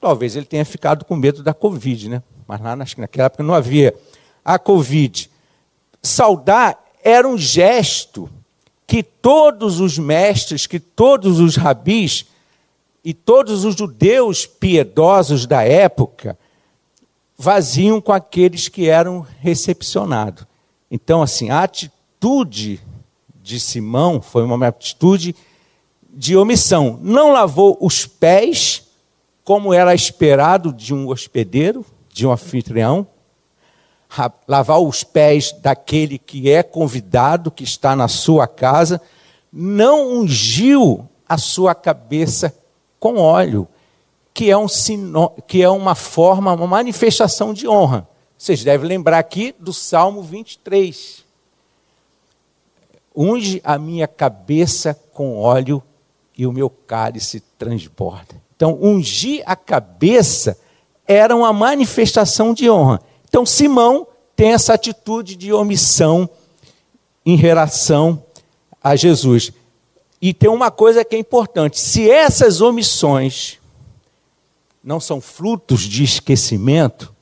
talvez 0.01 0.35
ele 0.35 0.47
tenha 0.47 0.65
ficado 0.65 1.05
com 1.05 1.15
medo 1.15 1.43
da 1.43 1.55
Covid, 1.55 2.09
né? 2.09 2.23
Mas 2.47 2.61
lá 2.61 2.75
naquela 2.75 3.27
época 3.27 3.43
não 3.43 3.55
havia 3.55 3.95
a 4.45 4.59
Covid. 4.59 5.31
Saudar 6.03 6.83
era 7.03 7.29
um 7.29 7.39
gesto 7.39 8.29
que 8.87 9.03
todos 9.03 9.81
os 9.81 9.99
mestres, 9.99 10.67
que 10.67 10.81
todos 10.81 11.39
os 11.39 11.57
rabis 11.57 12.27
e 13.05 13.15
todos 13.15 13.65
os 13.65 13.77
judeus 13.77 14.47
piedosos 14.47 15.47
da 15.47 15.63
época 15.63 16.39
faziam 17.39 18.01
com 18.01 18.13
aqueles 18.13 18.69
que 18.69 18.89
eram 18.89 19.25
recepcionados. 19.41 20.45
Então, 20.91 21.23
assim, 21.23 21.51
a 21.51 21.63
atitude 21.63 21.98
de 23.43 23.59
Simão 23.59 24.21
foi 24.21 24.43
uma 24.43 24.67
atitude 24.67 25.35
de 26.11 26.37
omissão. 26.37 26.99
Não 27.03 27.33
lavou 27.33 27.79
os 27.81 28.05
pés, 28.05 28.89
como 29.45 29.73
era 29.73 29.95
esperado 29.95 30.73
de 30.73 30.93
um 30.93 31.09
hospedeiro, 31.09 31.85
de 32.13 32.27
um 32.27 32.33
anfitrião, 32.33 33.07
lavar 34.47 34.81
os 34.81 35.05
pés 35.05 35.53
daquele 35.53 36.19
que 36.19 36.51
é 36.51 36.63
convidado, 36.63 37.51
que 37.51 37.65
está 37.65 37.95
na 37.95 38.09
sua 38.09 38.47
casa, 38.47 39.01
não 39.53 40.19
ungiu 40.19 41.09
a 41.29 41.39
sua 41.39 41.75
cabeça 41.75 42.55
com 42.99 43.19
óleo, 43.19 43.69
que 44.35 44.51
é, 44.51 44.57
um 44.57 44.69
sino, 44.69 45.31
que 45.47 45.63
é 45.63 45.69
uma 45.69 45.95
forma, 45.95 46.53
uma 46.53 46.67
manifestação 46.67 47.53
de 47.53 47.69
honra. 47.69 48.09
Vocês 48.37 48.63
devem 48.63 48.89
lembrar 48.89 49.19
aqui 49.19 49.55
do 49.59 49.73
Salmo 49.73 50.23
23. 50.23 51.28
Unge 53.21 53.61
a 53.65 53.77
minha 53.77 54.07
cabeça 54.07 54.95
com 55.13 55.37
óleo 55.37 55.83
e 56.37 56.47
o 56.47 56.53
meu 56.53 56.71
cálice 56.71 57.41
transborda. 57.59 58.41
Então, 58.55 58.79
ungir 58.81 59.43
a 59.45 59.57
cabeça 59.57 60.57
era 61.05 61.35
uma 61.35 61.53
manifestação 61.53 62.55
de 62.55 62.71
honra. 62.71 63.01
Então, 63.29 63.45
Simão 63.45 64.07
tem 64.37 64.53
essa 64.53 64.75
atitude 64.75 65.35
de 65.35 65.53
omissão 65.53 66.31
em 67.27 67.35
relação 67.35 68.23
a 68.81 68.95
Jesus. 68.95 69.51
E 70.23 70.33
tem 70.33 70.49
uma 70.49 70.71
coisa 70.71 71.05
que 71.05 71.17
é 71.17 71.19
importante: 71.19 71.81
se 71.81 72.09
essas 72.09 72.61
omissões 72.61 73.59
não 74.83 75.01
são 75.01 75.21
frutos 75.21 75.81
de 75.81 76.05
esquecimento, 76.05 77.13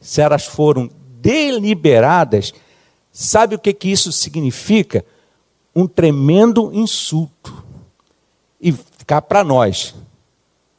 se 0.00 0.20
elas 0.20 0.46
foram 0.46 0.90
deliberadas, 1.20 2.52
sabe 3.12 3.54
o 3.54 3.58
que, 3.58 3.72
que 3.72 3.88
isso 3.88 4.10
significa? 4.10 5.04
Um 5.74 5.86
tremendo 5.86 6.70
insulto. 6.72 7.64
E 8.60 8.72
cá 9.06 9.20
para 9.20 9.42
nós, 9.42 9.94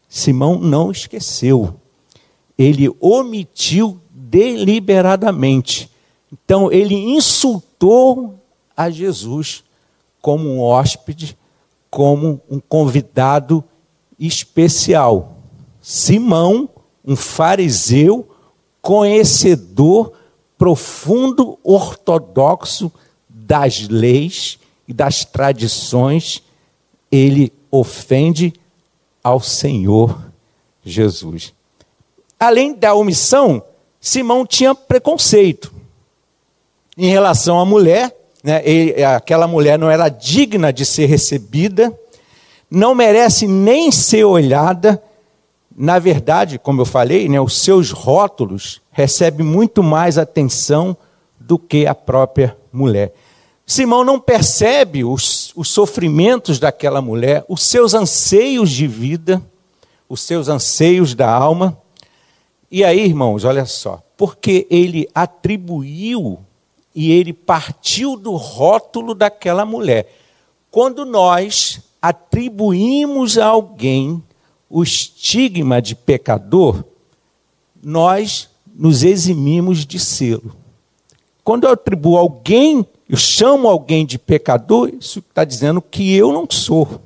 Simão 0.08 0.58
não 0.60 0.91
esqueceu 0.91 1.79
ele 2.58 2.89
omitiu 2.99 3.99
deliberadamente. 4.10 5.89
Então, 6.32 6.71
ele 6.71 6.95
insultou 6.95 8.39
a 8.75 8.89
Jesus 8.89 9.63
como 10.21 10.49
um 10.49 10.62
hóspede, 10.62 11.38
como 11.89 12.41
um 12.49 12.60
convidado 12.60 13.63
especial. 14.17 15.38
Simão, 15.82 16.69
um 17.06 17.15
fariseu, 17.15 18.27
conhecedor 18.82 20.13
profundo 20.58 21.60
ortodoxo 21.63 22.91
das 23.29 23.88
leis 23.89 24.58
e 24.88 24.93
das 24.93 25.26
tradições, 25.26 26.43
ele 27.12 27.52
ofende 27.72 28.54
ao 29.24 29.39
Senhor 29.39 30.19
Jesus 30.84 31.54
além 32.43 32.74
da 32.74 32.93
omissão, 32.93 33.63
Simão 34.00 34.46
tinha 34.46 34.76
preconceito 34.76 35.74
em 36.98 37.08
relação 37.08 37.60
à 37.60 37.65
mulher. 37.65 38.15
Né? 38.43 38.62
Ele, 38.65 39.04
aquela 39.04 39.48
mulher 39.48 39.80
não 39.80 39.89
era 39.89 40.10
digna 40.10 40.74
de 40.74 40.86
ser 40.86 41.06
recebida, 41.06 41.98
não 42.69 42.93
merece 42.93 43.48
nem 43.48 43.91
ser 43.91 44.26
olhada. 44.26 45.02
Na 45.76 45.98
verdade, 46.00 46.60
como 46.60 46.82
eu 46.82 46.86
falei, 46.86 47.30
né, 47.30 47.39
os 47.39 47.62
seus 47.62 47.91
rótulos 47.91 48.82
recebem 48.91 49.46
muito 49.46 49.82
mais 49.82 50.17
atenção 50.17 50.96
do 51.39 51.58
que 51.58 51.88
a 51.88 51.96
própria 51.96 52.58
mulher. 52.72 53.13
Simão 53.65 54.04
não 54.04 54.19
percebe 54.19 55.04
os, 55.04 55.54
os 55.56 55.69
sofrimentos 55.69 56.60
daquela 56.60 57.02
mulher, 57.02 57.45
os 57.47 57.63
seus 57.63 57.93
anseios 57.93 58.69
de 58.69 58.88
vida, 58.88 59.41
os 60.10 60.21
seus 60.21 60.49
anseios 60.49 61.15
da 61.15 61.32
alma. 61.32 61.78
E 62.69 62.84
aí, 62.84 63.06
irmãos, 63.06 63.45
olha 63.45 63.65
só, 63.65 64.02
porque 64.17 64.67
ele 64.69 65.08
atribuiu 65.15 66.39
e 66.93 67.12
ele 67.12 67.32
partiu 67.34 68.17
do 68.17 68.36
rótulo 68.36 69.15
daquela 69.15 69.65
mulher. 69.65 70.13
Quando 70.69 71.06
nós 71.06 71.82
atribuímos 72.02 73.38
a 73.38 73.45
alguém 73.45 74.21
o 74.69 74.84
estigma 74.84 75.82
de 75.82 75.95
pecador, 75.95 76.84
nós 77.82 78.49
nos 78.73 79.04
eximimos 79.04 79.86
de 79.86 79.99
sê-lo. 79.99 80.56
Quando 81.43 81.65
eu 81.65 81.71
atribuo 81.71 82.17
a 82.17 82.21
alguém, 82.21 82.86
eu 83.13 83.17
chamo 83.17 83.67
alguém 83.69 84.08
de 84.08 84.17
pecador, 84.17 84.91
isso 84.99 85.19
está 85.19 85.43
dizendo 85.43 85.80
que 85.84 86.15
eu 86.15 86.34
não 86.34 86.47
sou. 86.49 86.99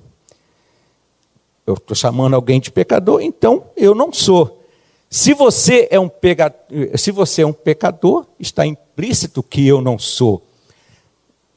Eu 1.66 1.74
estou 1.74 1.94
chamando 1.94 2.34
alguém 2.34 2.62
de 2.62 2.72
pecador, 2.72 3.22
então 3.22 3.66
eu 3.76 3.94
não 3.94 4.14
sou. 4.14 4.64
Se 5.10 5.34
você 5.34 5.86
é 5.92 6.00
um 6.00 6.08
pecador, 6.08 6.62
se 6.96 7.12
você 7.12 7.42
é 7.42 7.46
um 7.46 7.52
pecador, 7.52 8.26
está 8.40 8.66
implícito 8.66 9.44
que 9.44 9.68
eu 9.68 9.82
não 9.82 10.00
sou. 10.00 10.42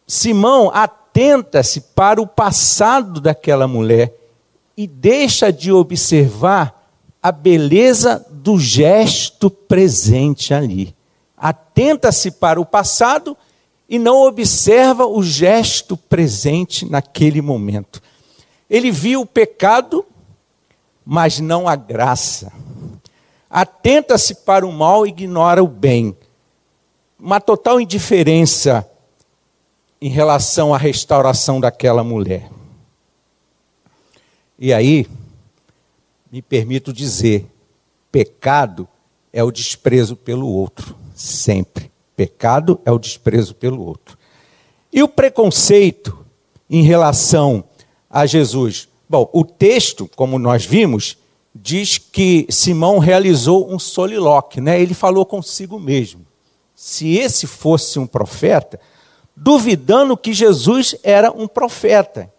Simão 0.04 0.68
atenta-se 0.74 1.82
para 1.82 2.20
o 2.20 2.26
passado 2.26 3.20
daquela 3.20 3.68
mulher 3.68 4.12
e 4.76 4.84
deixa 4.88 5.52
de 5.52 5.70
observar 5.70 6.90
a 7.22 7.30
beleza 7.30 8.26
do 8.28 8.58
gesto 8.58 9.48
presente 9.48 10.52
ali. 10.52 10.92
atenta-se 11.36 12.32
para 12.32 12.60
o 12.60 12.66
passado 12.66 13.36
e 13.90 13.98
não 13.98 14.22
observa 14.22 15.04
o 15.04 15.20
gesto 15.20 15.96
presente 15.96 16.88
naquele 16.88 17.42
momento. 17.42 18.00
Ele 18.70 18.92
viu 18.92 19.22
o 19.22 19.26
pecado, 19.26 20.06
mas 21.04 21.40
não 21.40 21.66
a 21.66 21.74
graça. 21.74 22.52
Atenta-se 23.50 24.36
para 24.36 24.64
o 24.64 24.70
mal 24.70 25.04
e 25.04 25.08
ignora 25.08 25.60
o 25.60 25.66
bem. 25.66 26.16
Uma 27.18 27.40
total 27.40 27.80
indiferença 27.80 28.88
em 30.00 30.08
relação 30.08 30.72
à 30.72 30.78
restauração 30.78 31.60
daquela 31.60 32.04
mulher. 32.04 32.48
E 34.56 34.72
aí, 34.72 35.08
me 36.30 36.40
permito 36.40 36.92
dizer, 36.92 37.44
pecado 38.12 38.86
é 39.32 39.42
o 39.42 39.50
desprezo 39.50 40.14
pelo 40.14 40.46
outro, 40.46 40.94
sempre. 41.12 41.90
Pecado 42.20 42.78
é 42.84 42.92
o 42.92 42.98
desprezo 42.98 43.54
pelo 43.54 43.82
outro. 43.82 44.18
E 44.92 45.02
o 45.02 45.08
preconceito 45.08 46.18
em 46.68 46.82
relação 46.82 47.64
a 48.10 48.26
Jesus? 48.26 48.90
Bom, 49.08 49.30
o 49.32 49.42
texto, 49.42 50.06
como 50.14 50.38
nós 50.38 50.66
vimos, 50.66 51.16
diz 51.54 51.96
que 51.96 52.46
Simão 52.50 52.98
realizou 52.98 53.72
um 53.72 53.78
solilóquio, 53.78 54.62
né? 54.62 54.78
Ele 54.78 54.92
falou 54.92 55.24
consigo 55.24 55.80
mesmo. 55.80 56.26
Se 56.74 57.16
esse 57.16 57.46
fosse 57.46 57.98
um 57.98 58.06
profeta, 58.06 58.78
duvidando 59.34 60.14
que 60.14 60.34
Jesus 60.34 60.94
era 61.02 61.32
um 61.32 61.48
profeta. 61.48 62.30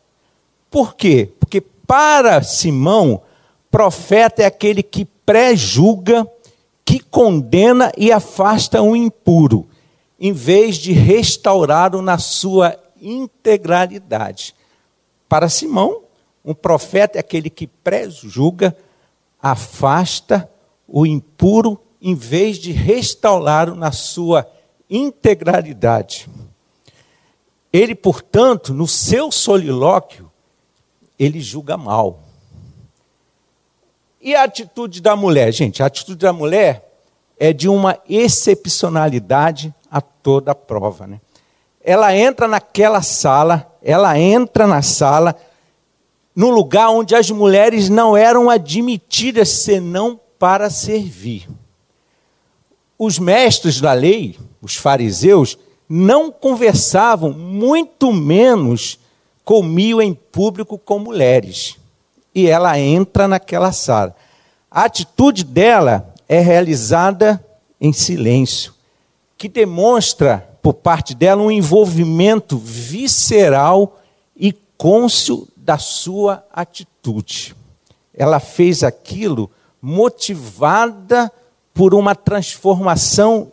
Por 0.69 0.93
quê? 0.93 1.27
Porque 1.39 1.59
para 1.59 2.43
Simão, 2.43 3.23
profeta 3.71 4.43
é 4.43 4.45
aquele 4.45 4.83
que 4.83 5.05
pré-julga, 5.25 6.29
que 6.85 6.99
condena 6.99 7.91
e 7.97 8.11
afasta 8.11 8.79
o 8.79 8.95
impuro, 8.95 9.67
em 10.23 10.31
vez 10.31 10.77
de 10.77 10.91
restaurá-lo 10.91 11.99
na 11.99 12.19
sua 12.19 12.77
integralidade. 13.01 14.53
Para 15.27 15.49
Simão, 15.49 16.03
um 16.45 16.53
profeta 16.53 17.17
é 17.17 17.19
aquele 17.19 17.49
que 17.49 17.65
pré-julga, 17.65 18.77
afasta 19.41 20.47
o 20.87 21.07
impuro, 21.07 21.81
em 21.99 22.13
vez 22.13 22.59
de 22.59 22.71
restaurá-lo 22.71 23.73
na 23.73 23.91
sua 23.91 24.47
integralidade. 24.87 26.29
Ele, 27.73 27.95
portanto, 27.95 28.75
no 28.75 28.87
seu 28.87 29.31
solilóquio, 29.31 30.31
ele 31.17 31.41
julga 31.41 31.75
mal. 31.75 32.19
E 34.21 34.35
a 34.35 34.43
atitude 34.43 35.01
da 35.01 35.15
mulher? 35.15 35.51
Gente, 35.51 35.81
a 35.81 35.87
atitude 35.87 36.19
da 36.19 36.33
mulher 36.33 36.87
é 37.39 37.51
de 37.51 37.67
uma 37.67 37.97
excepcionalidade 38.07 39.73
a 39.91 39.99
toda 39.99 40.55
prova. 40.55 41.05
Né? 41.05 41.19
Ela 41.83 42.15
entra 42.15 42.47
naquela 42.47 43.01
sala, 43.01 43.69
ela 43.83 44.17
entra 44.17 44.65
na 44.65 44.81
sala, 44.81 45.35
no 46.33 46.49
lugar 46.49 46.89
onde 46.89 47.13
as 47.13 47.29
mulheres 47.29 47.89
não 47.89 48.15
eram 48.15 48.49
admitidas 48.49 49.49
senão 49.49 50.17
para 50.39 50.69
servir. 50.69 51.49
Os 52.97 53.19
mestres 53.19 53.81
da 53.81 53.91
lei, 53.91 54.39
os 54.61 54.75
fariseus, 54.75 55.57
não 55.89 56.31
conversavam, 56.31 57.33
muito 57.33 58.13
menos 58.13 58.97
comiam 59.43 60.01
em 60.01 60.13
público 60.13 60.77
com 60.77 60.99
mulheres. 60.99 61.77
E 62.33 62.47
ela 62.47 62.79
entra 62.79 63.27
naquela 63.27 63.73
sala. 63.73 64.15
A 64.69 64.85
atitude 64.85 65.43
dela 65.43 66.13
é 66.29 66.39
realizada 66.39 67.43
em 67.79 67.91
silêncio, 67.91 68.73
que 69.41 69.49
demonstra 69.49 70.47
por 70.61 70.75
parte 70.75 71.15
dela 71.15 71.41
um 71.41 71.49
envolvimento 71.49 72.59
visceral 72.59 73.99
e 74.35 74.53
cônscio 74.77 75.47
da 75.57 75.79
sua 75.79 76.45
atitude. 76.53 77.55
Ela 78.13 78.39
fez 78.39 78.83
aquilo 78.83 79.49
motivada 79.81 81.31
por 81.73 81.95
uma 81.95 82.13
transformação 82.13 83.51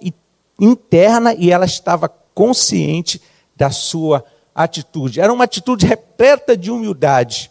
interna 0.61 1.33
e 1.33 1.51
ela 1.51 1.64
estava 1.64 2.07
consciente 2.35 3.18
da 3.57 3.70
sua 3.70 4.22
atitude. 4.55 5.22
Era 5.22 5.33
uma 5.33 5.44
atitude 5.44 5.87
repleta 5.87 6.55
de 6.55 6.70
humildade, 6.70 7.51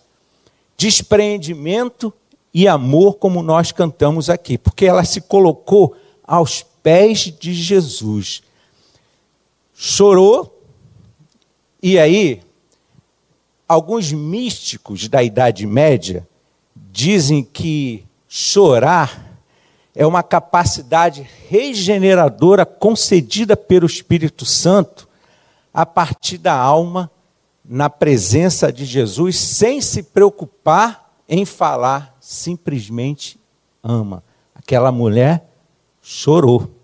despreendimento 0.78 2.14
e 2.54 2.68
amor, 2.68 3.16
como 3.16 3.42
nós 3.42 3.72
cantamos 3.72 4.30
aqui, 4.30 4.60
porque 4.60 4.86
ela 4.86 5.04
se 5.04 5.22
colocou 5.22 5.96
aos 6.24 6.62
pés 6.88 7.34
de 7.38 7.54
Jesus. 7.54 8.42
Chorou, 9.74 10.64
e 11.84 12.00
aí, 12.00 12.42
alguns 13.68 14.14
místicos 14.14 15.10
da 15.10 15.22
Idade 15.22 15.68
Média 15.68 16.26
dizem 16.74 17.44
que 17.44 18.06
chorar 18.26 19.38
é 19.94 20.08
uma 20.08 20.24
capacidade 20.24 21.30
regeneradora 21.50 22.66
concedida 22.66 23.58
pelo 23.58 23.86
Espírito 23.86 24.46
Santo 24.46 25.10
a 25.74 25.86
partir 25.86 26.38
da 26.38 26.54
alma 26.54 27.12
na 27.66 27.90
presença 27.90 28.72
de 28.72 28.86
Jesus, 28.86 29.38
sem 29.38 29.82
se 29.82 30.04
preocupar 30.04 31.14
em 31.28 31.44
falar, 31.44 32.16
simplesmente 32.22 33.38
ama. 33.84 34.24
Aquela 34.56 34.90
mulher 34.90 35.46
chorou. 36.02 36.77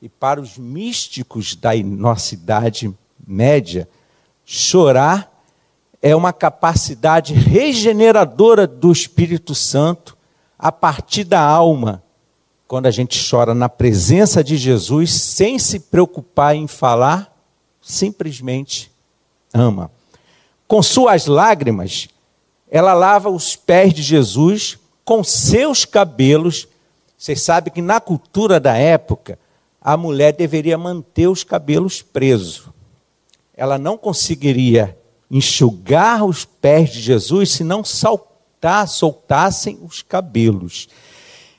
E 0.00 0.08
para 0.08 0.40
os 0.40 0.56
místicos 0.56 1.54
da 1.54 1.74
nossa 1.76 2.34
idade 2.34 2.94
média, 3.26 3.88
chorar 4.44 5.32
é 6.00 6.14
uma 6.14 6.32
capacidade 6.32 7.34
regeneradora 7.34 8.66
do 8.66 8.92
Espírito 8.92 9.54
Santo 9.54 10.16
a 10.58 10.70
partir 10.70 11.24
da 11.24 11.40
alma 11.40 12.02
quando 12.68 12.84
a 12.84 12.90
gente 12.90 13.18
chora 13.28 13.54
na 13.54 13.68
presença 13.68 14.44
de 14.44 14.58
Jesus, 14.58 15.14
sem 15.14 15.58
se 15.58 15.80
preocupar 15.80 16.54
em 16.54 16.66
falar, 16.66 17.34
simplesmente 17.80 18.92
ama. 19.54 19.90
Com 20.66 20.82
suas 20.82 21.24
lágrimas, 21.24 22.08
ela 22.70 22.92
lava 22.92 23.30
os 23.30 23.56
pés 23.56 23.94
de 23.94 24.02
Jesus 24.02 24.78
com 25.02 25.24
seus 25.24 25.86
cabelos. 25.86 26.68
Vocês 27.16 27.40
sabem 27.40 27.72
que 27.72 27.80
na 27.80 28.02
cultura 28.02 28.60
da 28.60 28.76
época, 28.76 29.38
a 29.80 29.96
mulher 29.96 30.32
deveria 30.32 30.76
manter 30.76 31.28
os 31.28 31.44
cabelos 31.44 32.02
presos. 32.02 32.64
Ela 33.54 33.78
não 33.78 33.96
conseguiria 33.96 34.96
enxugar 35.30 36.24
os 36.24 36.44
pés 36.44 36.90
de 36.90 37.00
Jesus 37.00 37.50
se 37.50 37.64
não 37.64 37.84
saltar, 37.84 38.88
soltassem 38.88 39.78
os 39.82 40.02
cabelos. 40.02 40.88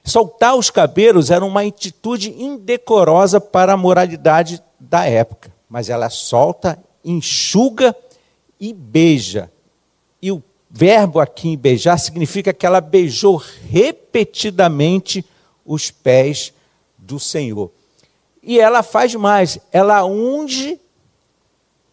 Soltar 0.03 0.55
os 0.55 0.69
cabelos 0.69 1.29
era 1.29 1.45
uma 1.45 1.61
atitude 1.61 2.31
indecorosa 2.31 3.39
para 3.39 3.73
a 3.73 3.77
moralidade 3.77 4.61
da 4.79 5.05
época, 5.05 5.53
mas 5.69 5.89
ela 5.89 6.09
solta, 6.09 6.79
enxuga 7.03 7.95
e 8.59 8.73
beija. 8.73 9.51
E 10.21 10.31
o 10.31 10.43
verbo 10.69 11.19
aqui 11.19 11.49
em 11.49 11.57
beijar 11.57 11.97
significa 11.97 12.53
que 12.53 12.65
ela 12.65 12.81
beijou 12.81 13.41
repetidamente 13.69 15.25
os 15.65 15.91
pés 15.91 16.53
do 16.97 17.19
Senhor. 17.19 17.71
E 18.49 18.59
ela 18.59 18.81
faz 18.81 19.13
mais, 19.13 19.59
ela 19.71 20.03
unge 20.03 20.81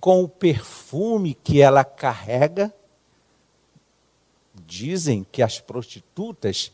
com 0.01 0.25
o 0.25 0.29
perfume 0.29 1.35
que 1.35 1.61
ela 1.61 1.85
carrega. 1.85 2.73
Dizem 4.67 5.27
que 5.31 5.43
as 5.43 5.61
prostitutas 5.61 6.73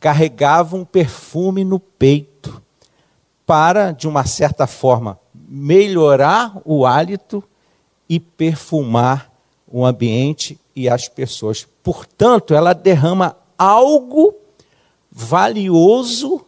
carregavam 0.00 0.82
perfume 0.82 1.62
no 1.62 1.78
peito 1.78 2.62
para, 3.44 3.92
de 3.92 4.08
uma 4.08 4.24
certa 4.24 4.66
forma, 4.66 5.20
melhorar 5.34 6.58
o 6.64 6.86
hálito 6.86 7.44
e 8.08 8.18
perfumar 8.18 9.30
o 9.70 9.84
ambiente 9.84 10.58
e 10.74 10.88
as 10.88 11.06
pessoas. 11.06 11.68
Portanto, 11.82 12.54
ela 12.54 12.72
derrama 12.72 13.36
algo 13.58 14.34
valioso 15.12 16.47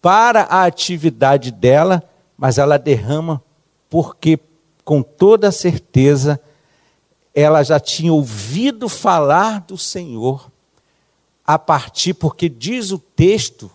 para 0.00 0.42
a 0.42 0.64
atividade 0.64 1.50
dela, 1.50 2.02
mas 2.36 2.58
ela 2.58 2.78
derrama 2.78 3.42
porque, 3.90 4.38
com 4.84 5.02
toda 5.02 5.50
certeza, 5.50 6.40
ela 7.34 7.62
já 7.62 7.80
tinha 7.80 8.12
ouvido 8.12 8.88
falar 8.88 9.60
do 9.60 9.78
Senhor 9.78 10.50
a 11.46 11.58
partir, 11.58 12.14
porque 12.14 12.48
diz 12.48 12.90
o 12.90 12.98
texto 12.98 13.70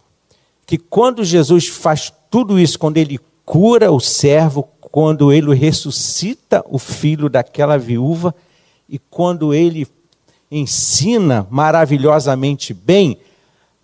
que 0.65 0.77
quando 0.77 1.23
Jesus 1.23 1.67
faz 1.67 2.13
tudo 2.29 2.59
isso, 2.59 2.77
quando 2.77 2.97
ele 2.97 3.19
cura 3.45 3.91
o 3.91 3.99
servo, 3.99 4.69
quando 4.79 5.33
ele 5.33 5.53
ressuscita 5.55 6.63
o 6.69 6.77
filho 6.77 7.27
daquela 7.27 7.77
viúva 7.77 8.33
e 8.87 8.99
quando 8.99 9.53
ele 9.53 9.87
ensina 10.51 11.47
maravilhosamente 11.49 12.73
bem, 12.73 13.17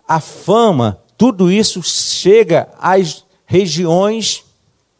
a 0.06 0.20
fama, 0.20 1.00
tudo 1.20 1.52
isso 1.52 1.82
chega 1.82 2.72
às 2.78 3.26
regiões 3.44 4.42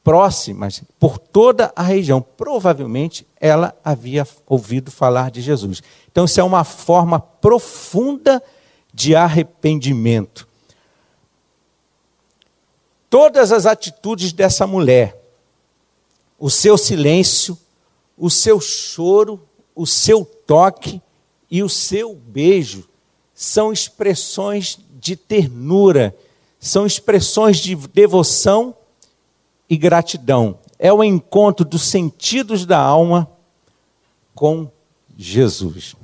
próximas, 0.05 0.83
por 0.99 1.17
toda 1.17 1.73
a 1.75 1.83
região. 1.83 2.21
Provavelmente 2.21 3.27
ela 3.41 3.75
havia 3.83 4.29
ouvido 4.47 4.91
falar 4.91 5.31
de 5.31 5.41
Jesus. 5.41 5.83
Então, 6.13 6.27
isso 6.27 6.39
é 6.39 6.45
uma 6.45 6.63
forma 6.63 7.19
profunda 7.19 8.43
de 8.93 9.17
arrependimento. 9.17 10.47
Todas 13.09 13.51
as 13.51 13.65
atitudes 13.65 14.31
dessa 14.31 14.67
mulher, 14.67 15.19
o 16.39 16.51
seu 16.51 16.77
silêncio, 16.77 17.57
o 18.15 18.29
seu 18.29 18.61
choro, 18.61 19.41
o 19.75 19.87
seu 19.87 20.23
toque 20.23 21.01
e 21.51 21.63
o 21.63 21.69
seu 21.71 22.15
beijo 22.15 22.87
são 23.35 23.73
expressões 23.73 24.79
de 25.01 25.17
ternura, 25.17 26.15
são 26.59 26.87
expressões 26.87 27.59
de 27.59 27.75
devoção 27.75 28.75
e 29.69 29.77
gratidão. 29.77 30.59
É 30.79 30.93
o 30.93 31.03
encontro 31.03 31.65
dos 31.65 31.83
sentidos 31.83 32.67
da 32.67 32.79
alma 32.79 33.31
com 34.35 34.71
Jesus. 35.17 35.97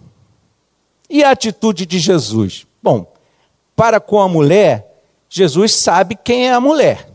E 1.09 1.23
a 1.23 1.31
atitude 1.31 1.85
de 1.85 1.99
Jesus? 1.99 2.67
Bom, 2.83 3.13
para 3.75 4.01
com 4.01 4.21
a 4.21 4.29
mulher, 4.29 5.03
Jesus 5.29 5.75
sabe 5.75 6.17
quem 6.17 6.49
é 6.49 6.53
a 6.53 6.61
mulher. 6.61 7.11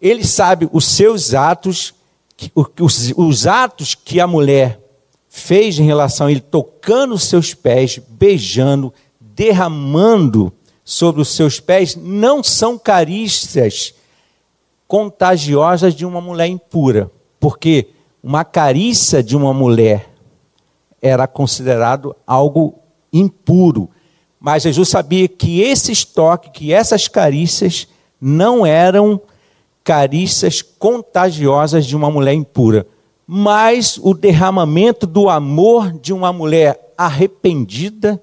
Ele 0.00 0.24
sabe 0.24 0.68
os 0.72 0.84
seus 0.84 1.34
atos, 1.34 1.94
os, 2.54 3.12
os 3.16 3.46
atos 3.46 3.94
que 3.94 4.18
a 4.18 4.26
mulher 4.26 4.80
fez 5.28 5.78
em 5.78 5.84
relação 5.84 6.26
a 6.26 6.30
ele, 6.30 6.40
tocando 6.40 7.14
os 7.14 7.24
seus 7.24 7.54
pés, 7.54 7.98
beijando, 8.08 8.92
derramando 9.34 10.52
sobre 10.84 11.20
os 11.20 11.28
seus 11.28 11.60
pés, 11.60 11.96
não 11.96 12.42
são 12.42 12.78
carícias 12.78 13.94
contagiosas 14.86 15.94
de 15.94 16.04
uma 16.04 16.20
mulher 16.20 16.48
impura, 16.48 17.10
porque 17.40 17.88
uma 18.22 18.44
carícia 18.44 19.22
de 19.22 19.36
uma 19.36 19.52
mulher 19.52 20.10
era 21.00 21.26
considerado 21.26 22.14
algo 22.26 22.78
impuro. 23.12 23.88
Mas 24.38 24.64
Jesus 24.64 24.88
sabia 24.88 25.26
que 25.28 25.60
esse 25.60 26.06
toques, 26.06 26.50
que 26.52 26.72
essas 26.72 27.08
carícias 27.08 27.88
não 28.20 28.64
eram 28.64 29.20
carícias 29.82 30.62
contagiosas 30.62 31.86
de 31.86 31.96
uma 31.96 32.10
mulher 32.10 32.34
impura, 32.34 32.86
mas 33.26 33.98
o 34.02 34.14
derramamento 34.14 35.06
do 35.06 35.28
amor 35.28 35.92
de 35.92 36.12
uma 36.12 36.32
mulher 36.32 36.92
arrependida 36.96 38.22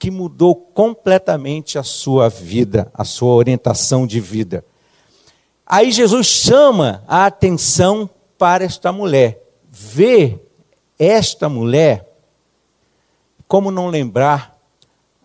que 0.00 0.10
mudou 0.10 0.56
completamente 0.56 1.78
a 1.78 1.82
sua 1.82 2.30
vida, 2.30 2.90
a 2.94 3.04
sua 3.04 3.34
orientação 3.34 4.06
de 4.06 4.18
vida. 4.18 4.64
Aí 5.66 5.92
Jesus 5.92 6.26
chama 6.26 7.04
a 7.06 7.26
atenção 7.26 8.08
para 8.38 8.64
esta 8.64 8.90
mulher. 8.90 9.46
Vê 9.70 10.40
esta 10.98 11.50
mulher, 11.50 12.10
como 13.46 13.70
não 13.70 13.88
lembrar 13.88 14.58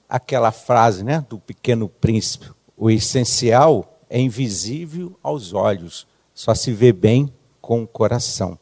aquela 0.10 0.52
frase 0.52 1.06
né, 1.06 1.26
do 1.30 1.40
pequeno 1.40 1.88
príncipe: 1.88 2.52
o 2.76 2.92
essencial 2.92 3.98
é 4.10 4.20
invisível 4.20 5.18
aos 5.24 5.54
olhos, 5.54 6.06
só 6.34 6.54
se 6.54 6.74
vê 6.74 6.92
bem 6.92 7.34
com 7.62 7.84
o 7.84 7.88
coração. 7.88 8.60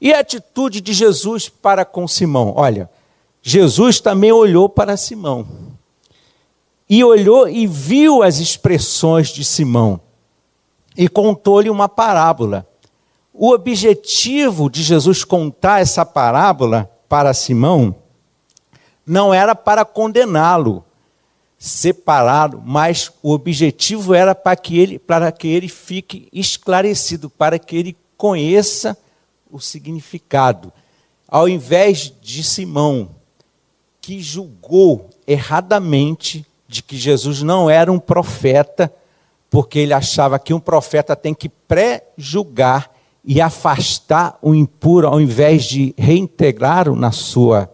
E 0.00 0.14
a 0.14 0.20
atitude 0.20 0.80
de 0.80 0.94
Jesus 0.94 1.50
para 1.50 1.84
com 1.84 2.08
Simão? 2.08 2.54
Olha, 2.56 2.90
Jesus 3.42 4.00
também 4.00 4.30
olhou 4.30 4.68
para 4.68 4.96
Simão. 4.96 5.46
E 6.88 7.02
olhou 7.02 7.48
e 7.48 7.66
viu 7.66 8.22
as 8.22 8.38
expressões 8.38 9.28
de 9.28 9.44
Simão 9.44 10.00
e 10.96 11.08
contou-lhe 11.08 11.70
uma 11.70 11.88
parábola. 11.88 12.66
O 13.32 13.50
objetivo 13.50 14.70
de 14.70 14.82
Jesus 14.82 15.24
contar 15.24 15.80
essa 15.80 16.04
parábola 16.04 16.90
para 17.08 17.34
Simão 17.34 17.94
não 19.06 19.32
era 19.32 19.54
para 19.54 19.84
condená-lo, 19.84 20.84
separá-lo, 21.58 22.62
mas 22.64 23.10
o 23.22 23.32
objetivo 23.32 24.14
era 24.14 24.34
para 24.34 24.54
que 24.56 24.78
ele, 24.78 24.98
para 24.98 25.32
que 25.32 25.48
ele 25.48 25.68
fique 25.68 26.28
esclarecido, 26.32 27.30
para 27.30 27.58
que 27.58 27.74
ele 27.74 27.96
conheça 28.16 28.96
o 29.50 29.58
significado. 29.58 30.72
Ao 31.26 31.48
invés 31.48 32.12
de 32.20 32.44
Simão, 32.44 33.10
que 34.02 34.20
julgou 34.20 35.08
erradamente 35.26 36.44
de 36.66 36.82
que 36.82 36.96
Jesus 36.96 37.40
não 37.40 37.70
era 37.70 37.90
um 37.90 38.00
profeta, 38.00 38.92
porque 39.48 39.78
ele 39.78 39.94
achava 39.94 40.40
que 40.40 40.52
um 40.52 40.58
profeta 40.58 41.14
tem 41.14 41.32
que 41.32 41.48
pré-julgar 41.48 42.90
e 43.24 43.40
afastar 43.40 44.36
o 44.42 44.56
impuro 44.56 45.06
ao 45.06 45.20
invés 45.20 45.64
de 45.64 45.94
reintegrá-lo 45.96 46.96
na 46.96 47.12
sua, 47.12 47.72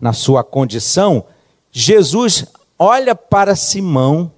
na 0.00 0.14
sua 0.14 0.42
condição, 0.42 1.24
Jesus 1.70 2.46
olha 2.78 3.14
para 3.14 3.54
Simão 3.54 4.32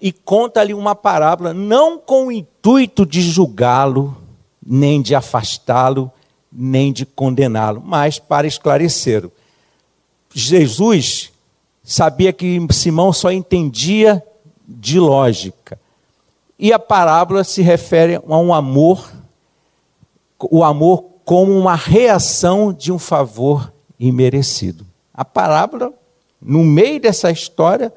e 0.00 0.10
conta-lhe 0.10 0.74
uma 0.74 0.96
parábola, 0.96 1.54
não 1.54 1.96
com 1.96 2.26
o 2.26 2.32
intuito 2.32 3.06
de 3.06 3.22
julgá-lo, 3.22 4.16
nem 4.64 5.00
de 5.00 5.14
afastá-lo, 5.14 6.10
nem 6.52 6.92
de 6.92 7.06
condená-lo, 7.06 7.80
mas 7.84 8.18
para 8.18 8.48
esclarecê-lo. 8.48 9.30
Jesus 10.34 11.32
sabia 11.82 12.32
que 12.32 12.64
Simão 12.70 13.12
só 13.12 13.30
entendia 13.30 14.22
de 14.66 14.98
lógica. 14.98 15.78
E 16.58 16.72
a 16.72 16.78
parábola 16.78 17.44
se 17.44 17.60
refere 17.60 18.16
a 18.16 18.38
um 18.38 18.54
amor, 18.54 19.12
o 20.38 20.62
amor 20.62 21.04
como 21.24 21.56
uma 21.56 21.74
reação 21.74 22.72
de 22.72 22.92
um 22.92 22.98
favor 22.98 23.72
imerecido. 23.98 24.86
A 25.12 25.24
parábola, 25.24 25.92
no 26.40 26.64
meio 26.64 27.00
dessa 27.00 27.30
história, 27.30 27.92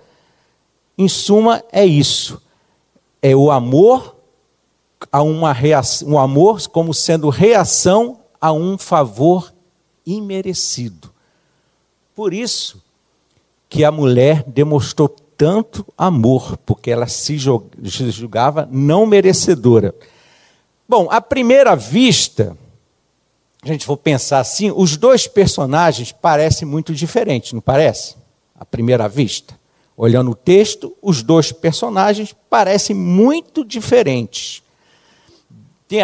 em 0.98 1.08
suma, 1.08 1.64
é 1.72 1.86
isso. 1.86 2.42
É 3.22 3.36
o 3.36 3.52
amor 3.52 4.16
a 5.12 5.22
uma 5.22 5.54
reação, 5.54 6.10
um 6.10 6.20
amor 6.20 6.68
como 6.70 6.94
sendo 6.94 7.30
reação 7.30 8.20
a 8.40 8.52
um 8.52 8.78
favor 8.78 9.54
imerecido. 10.06 11.15
Por 12.16 12.34
isso 12.34 12.82
que 13.68 13.84
a 13.84 13.92
mulher 13.92 14.44
demonstrou 14.48 15.10
tanto 15.10 15.86
amor, 15.98 16.58
porque 16.66 16.90
ela 16.90 17.08
se 17.08 17.38
julgava 17.38 18.68
não 18.72 19.06
merecedora. 19.06 19.94
Bom, 20.88 21.10
à 21.12 21.20
primeira 21.20 21.76
vista, 21.76 22.58
a 23.62 23.68
gente 23.68 23.86
for 23.86 23.98
pensar 23.98 24.40
assim, 24.40 24.72
os 24.74 24.96
dois 24.96 25.28
personagens 25.28 26.12
parecem 26.14 26.66
muito 26.66 26.94
diferentes, 26.94 27.52
não 27.52 27.60
parece? 27.60 28.16
À 28.58 28.64
primeira 28.64 29.10
vista. 29.10 29.60
Olhando 29.98 30.32
o 30.32 30.36
texto, 30.36 30.96
os 31.02 31.22
dois 31.22 31.52
personagens 31.52 32.34
parecem 32.50 32.96
muito 32.96 33.66
diferentes. 33.66 34.64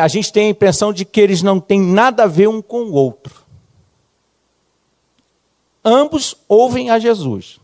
A 0.01 0.07
gente 0.07 0.33
tem 0.33 0.47
a 0.47 0.49
impressão 0.49 0.91
de 0.91 1.05
que 1.05 1.21
eles 1.21 1.41
não 1.41 1.59
têm 1.59 1.79
nada 1.79 2.23
a 2.23 2.27
ver 2.27 2.49
um 2.49 2.61
com 2.61 2.83
o 2.83 2.93
outro. 2.93 3.40
Ambos 5.83 6.35
ouvem 6.47 6.89
a 6.89 6.99
Jesus. 6.99 7.59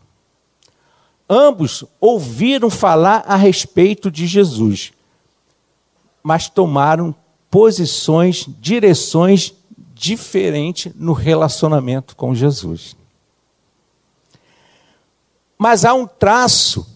Ambos 1.28 1.84
ouviram 2.00 2.70
falar 2.70 3.22
a 3.26 3.36
respeito 3.36 4.10
de 4.10 4.26
Jesus, 4.26 4.92
mas 6.22 6.48
tomaram 6.48 7.14
posições, 7.50 8.46
direções 8.60 9.54
diferentes 9.94 10.92
no 10.94 11.12
relacionamento 11.12 12.16
com 12.16 12.34
Jesus. 12.34 12.96
Mas 15.58 15.84
há 15.84 15.92
um 15.92 16.06
traço 16.06 16.86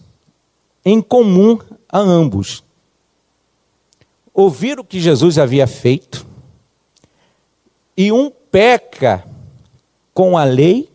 em 0.85 1.01
comum 1.01 1.59
a 1.87 1.99
ambos. 1.99 2.63
Ouviram 4.33 4.81
o 4.81 4.85
que 4.85 4.99
Jesus 4.99 5.37
havia 5.37 5.67
feito, 5.67 6.25
e 7.95 8.11
um 8.11 8.31
peca 8.31 9.23
com 10.13 10.37
a 10.37 10.43
lei, 10.43 10.91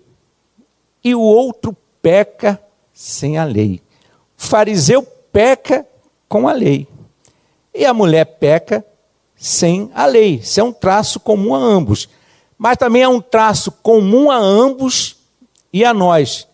e 1.08 1.14
o 1.14 1.20
outro 1.20 1.76
peca 2.02 2.60
sem 2.92 3.38
a 3.38 3.44
lei. 3.44 3.80
O 4.38 4.42
fariseu 4.42 5.02
peca 5.32 5.86
com 6.28 6.48
a 6.48 6.52
lei. 6.52 6.86
E 7.74 7.84
a 7.84 7.94
mulher 7.94 8.24
peca 8.24 8.84
sem 9.36 9.90
a 9.94 10.06
lei. 10.06 10.36
Isso 10.36 10.60
é 10.60 10.62
um 10.62 10.72
traço 10.72 11.20
comum 11.20 11.54
a 11.54 11.58
ambos. 11.58 12.08
Mas 12.56 12.76
também 12.76 13.02
é 13.02 13.08
um 13.08 13.20
traço 13.20 13.70
comum 13.70 14.30
a 14.30 14.36
ambos 14.36 15.16
e 15.72 15.84
a 15.84 15.94
nós. 15.94 16.46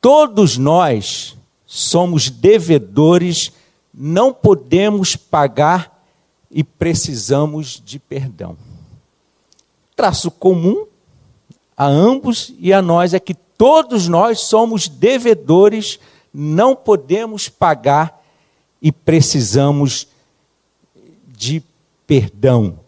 Todos 0.00 0.56
nós 0.56 1.36
somos 1.66 2.30
devedores, 2.30 3.52
não 3.92 4.32
podemos 4.32 5.14
pagar 5.14 6.04
e 6.50 6.64
precisamos 6.64 7.82
de 7.84 7.98
perdão. 7.98 8.56
Traço 9.94 10.30
comum 10.30 10.86
a 11.76 11.86
ambos 11.86 12.54
e 12.58 12.72
a 12.72 12.80
nós 12.80 13.12
é 13.12 13.20
que 13.20 13.34
Todos 13.56 14.08
nós 14.08 14.40
somos 14.40 14.88
devedores, 14.88 15.98
não 16.32 16.76
podemos 16.76 17.48
pagar 17.48 18.22
e 18.82 18.92
precisamos 18.92 20.06
de 21.26 21.62
perdão. 22.06 22.78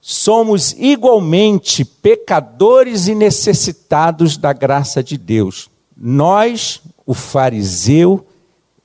Somos 0.00 0.72
igualmente 0.72 1.84
pecadores 1.84 3.08
e 3.08 3.14
necessitados 3.14 4.36
da 4.36 4.52
graça 4.52 5.02
de 5.02 5.18
Deus. 5.18 5.70
Nós, 5.96 6.80
o 7.04 7.12
fariseu 7.12 8.26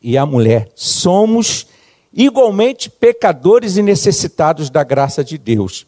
e 0.01 0.17
a 0.17 0.25
mulher, 0.25 0.69
somos 0.75 1.67
igualmente 2.13 2.89
pecadores 2.89 3.77
e 3.77 3.81
necessitados 3.81 4.69
da 4.69 4.83
graça 4.83 5.23
de 5.23 5.37
Deus. 5.37 5.85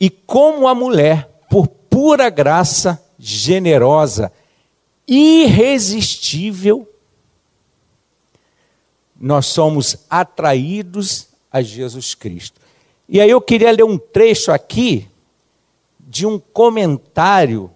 E 0.00 0.10
como 0.10 0.68
a 0.68 0.74
mulher, 0.74 1.28
por 1.50 1.66
pura 1.66 2.30
graça 2.30 3.02
generosa, 3.18 4.32
irresistível, 5.08 6.86
nós 9.18 9.46
somos 9.46 10.04
atraídos 10.08 11.28
a 11.50 11.62
Jesus 11.62 12.14
Cristo. 12.14 12.60
E 13.08 13.20
aí 13.20 13.30
eu 13.30 13.40
queria 13.40 13.72
ler 13.72 13.84
um 13.84 13.96
trecho 13.96 14.52
aqui 14.52 15.08
de 15.98 16.26
um 16.26 16.38
comentário 16.38 17.70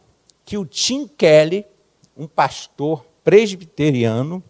que 0.45 0.59
o 0.59 0.66
Tim 0.66 1.09
Kelly, 1.09 1.64
um 2.16 2.26
pastor 2.26 3.05
presbiteriano, 3.24 4.43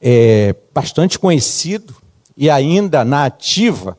é, 0.00 0.54
bastante 0.74 1.18
conhecido 1.18 1.94
e 2.36 2.50
ainda 2.50 3.04
na 3.04 3.26
ativa, 3.26 3.96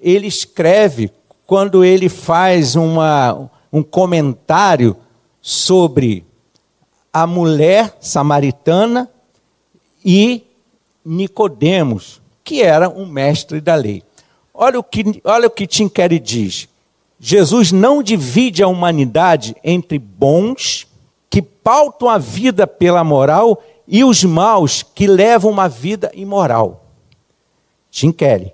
ele 0.00 0.28
escreve 0.28 1.10
quando 1.44 1.84
ele 1.84 2.08
faz 2.08 2.76
uma, 2.76 3.50
um 3.72 3.82
comentário 3.82 4.96
sobre 5.40 6.24
a 7.12 7.26
mulher 7.26 7.96
samaritana 8.00 9.08
e 10.04 10.44
Nicodemos, 11.04 12.22
que 12.42 12.62
era 12.62 12.88
um 12.88 13.06
mestre 13.06 13.60
da 13.60 13.74
lei. 13.74 14.02
Olha 14.54 14.78
o 14.78 14.82
que, 14.82 15.20
olha 15.24 15.46
o 15.48 15.50
que 15.50 15.66
Tim 15.66 15.88
Kelly 15.88 16.18
diz. 16.18 16.68
Jesus 17.18 17.70
não 17.70 18.02
divide 18.02 18.62
a 18.62 18.68
humanidade 18.68 19.54
entre 19.62 19.98
bons, 19.98 20.86
que 21.28 21.42
pautam 21.42 22.08
a 22.08 22.18
vida 22.18 22.66
pela 22.66 23.04
moral, 23.04 23.62
e 23.86 24.04
os 24.04 24.24
maus, 24.24 24.82
que 24.82 25.06
levam 25.06 25.50
uma 25.50 25.68
vida 25.68 26.10
imoral. 26.14 26.84
Tim 27.90 28.12
Kelly. 28.12 28.52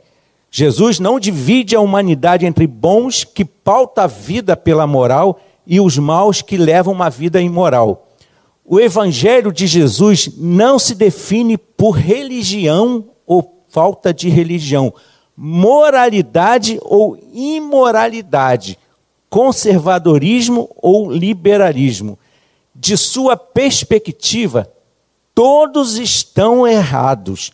Jesus 0.50 0.98
não 0.98 1.20
divide 1.20 1.76
a 1.76 1.80
humanidade 1.80 2.46
entre 2.46 2.66
bons, 2.66 3.24
que 3.24 3.44
pautam 3.44 4.04
a 4.04 4.06
vida 4.06 4.56
pela 4.56 4.86
moral, 4.86 5.40
e 5.66 5.80
os 5.80 5.98
maus, 5.98 6.42
que 6.42 6.56
levam 6.56 6.92
uma 6.92 7.10
vida 7.10 7.40
imoral. 7.40 8.07
O 8.70 8.78
Evangelho 8.78 9.50
de 9.50 9.66
Jesus 9.66 10.28
não 10.36 10.78
se 10.78 10.94
define 10.94 11.56
por 11.56 11.92
religião 11.92 13.06
ou 13.26 13.64
falta 13.66 14.12
de 14.12 14.28
religião, 14.28 14.92
moralidade 15.34 16.78
ou 16.82 17.18
imoralidade, 17.32 18.78
conservadorismo 19.30 20.68
ou 20.76 21.10
liberalismo. 21.10 22.18
De 22.74 22.94
sua 22.98 23.38
perspectiva, 23.38 24.70
todos 25.34 25.96
estão 25.96 26.68
errados. 26.68 27.52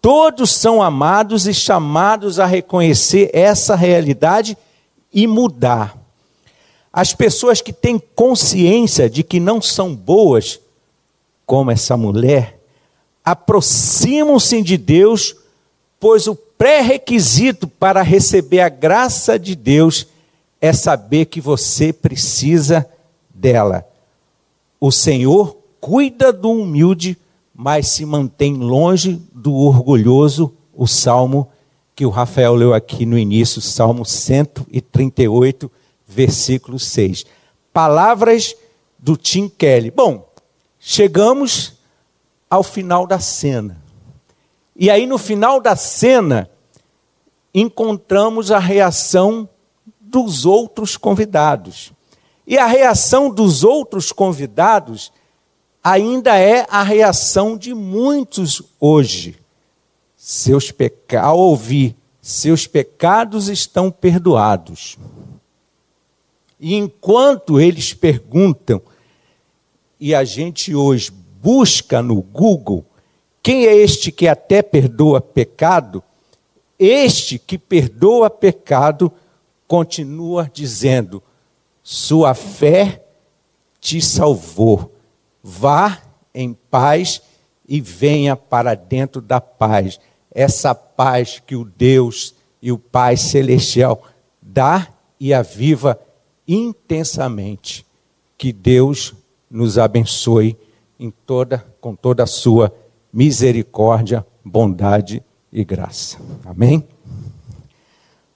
Todos 0.00 0.52
são 0.52 0.82
amados 0.82 1.46
e 1.46 1.52
chamados 1.52 2.40
a 2.40 2.46
reconhecer 2.46 3.28
essa 3.34 3.76
realidade 3.76 4.56
e 5.12 5.26
mudar. 5.26 6.05
As 6.96 7.12
pessoas 7.12 7.60
que 7.60 7.74
têm 7.74 7.98
consciência 7.98 9.10
de 9.10 9.22
que 9.22 9.38
não 9.38 9.60
são 9.60 9.94
boas, 9.94 10.58
como 11.44 11.70
essa 11.70 11.94
mulher, 11.94 12.58
aproximam-se 13.22 14.62
de 14.62 14.78
Deus, 14.78 15.36
pois 16.00 16.26
o 16.26 16.34
pré-requisito 16.34 17.68
para 17.68 18.00
receber 18.00 18.60
a 18.60 18.70
graça 18.70 19.38
de 19.38 19.54
Deus 19.54 20.06
é 20.58 20.72
saber 20.72 21.26
que 21.26 21.38
você 21.38 21.92
precisa 21.92 22.88
dela. 23.28 23.86
O 24.80 24.90
Senhor 24.90 25.54
cuida 25.78 26.32
do 26.32 26.50
humilde, 26.50 27.18
mas 27.54 27.88
se 27.88 28.06
mantém 28.06 28.54
longe 28.54 29.20
do 29.34 29.52
orgulhoso. 29.52 30.50
O 30.72 30.86
salmo 30.86 31.46
que 31.94 32.06
o 32.06 32.10
Rafael 32.10 32.54
leu 32.54 32.72
aqui 32.72 33.04
no 33.04 33.18
início, 33.18 33.60
Salmo 33.60 34.02
138 34.06 35.70
versículo 36.06 36.78
6. 36.78 37.24
Palavras 37.72 38.54
do 38.98 39.16
Tim 39.16 39.48
Kelly. 39.48 39.90
Bom, 39.90 40.32
chegamos 40.78 41.74
ao 42.48 42.62
final 42.62 43.06
da 43.06 43.18
cena. 43.18 43.82
E 44.74 44.90
aí, 44.90 45.06
no 45.06 45.18
final 45.18 45.60
da 45.60 45.74
cena, 45.74 46.50
encontramos 47.54 48.50
a 48.50 48.58
reação 48.58 49.48
dos 50.00 50.44
outros 50.44 50.96
convidados. 50.96 51.92
E 52.46 52.56
a 52.58 52.66
reação 52.66 53.30
dos 53.30 53.64
outros 53.64 54.12
convidados 54.12 55.12
ainda 55.82 56.36
é 56.36 56.66
a 56.68 56.82
reação 56.82 57.56
de 57.56 57.74
muitos 57.74 58.62
hoje. 58.78 59.36
Seus 60.16 60.70
pecados, 60.70 61.28
ao 61.28 61.38
ouvir, 61.38 61.96
seus 62.20 62.66
pecados 62.66 63.48
estão 63.48 63.90
perdoados. 63.90 64.98
E 66.58 66.74
enquanto 66.74 67.60
eles 67.60 67.92
perguntam, 67.92 68.80
e 70.00 70.14
a 70.14 70.24
gente 70.24 70.74
hoje 70.74 71.10
busca 71.10 72.02
no 72.02 72.20
Google, 72.20 72.84
quem 73.42 73.66
é 73.66 73.74
este 73.76 74.10
que 74.10 74.26
até 74.26 74.62
perdoa 74.62 75.20
pecado? 75.20 76.02
Este 76.78 77.38
que 77.38 77.56
perdoa 77.56 78.28
pecado 78.28 79.12
continua 79.66 80.50
dizendo: 80.52 81.22
sua 81.82 82.34
fé 82.34 83.04
te 83.80 84.00
salvou. 84.00 84.92
Vá 85.42 86.02
em 86.34 86.52
paz 86.52 87.22
e 87.68 87.80
venha 87.80 88.36
para 88.36 88.74
dentro 88.74 89.20
da 89.20 89.40
paz. 89.40 90.00
Essa 90.30 90.74
paz 90.74 91.40
que 91.44 91.54
o 91.54 91.64
Deus 91.64 92.34
e 92.60 92.72
o 92.72 92.78
Pai 92.78 93.16
Celestial 93.16 94.02
dá 94.42 94.88
e 95.20 95.32
aviva 95.32 95.98
intensamente. 96.46 97.86
Que 98.38 98.52
Deus 98.52 99.14
nos 99.50 99.78
abençoe 99.78 100.56
em 100.98 101.10
toda, 101.10 101.66
com 101.80 101.94
toda 101.94 102.22
a 102.22 102.26
sua 102.26 102.72
misericórdia, 103.12 104.26
bondade 104.44 105.22
e 105.52 105.64
graça. 105.64 106.18
Amém? 106.44 106.86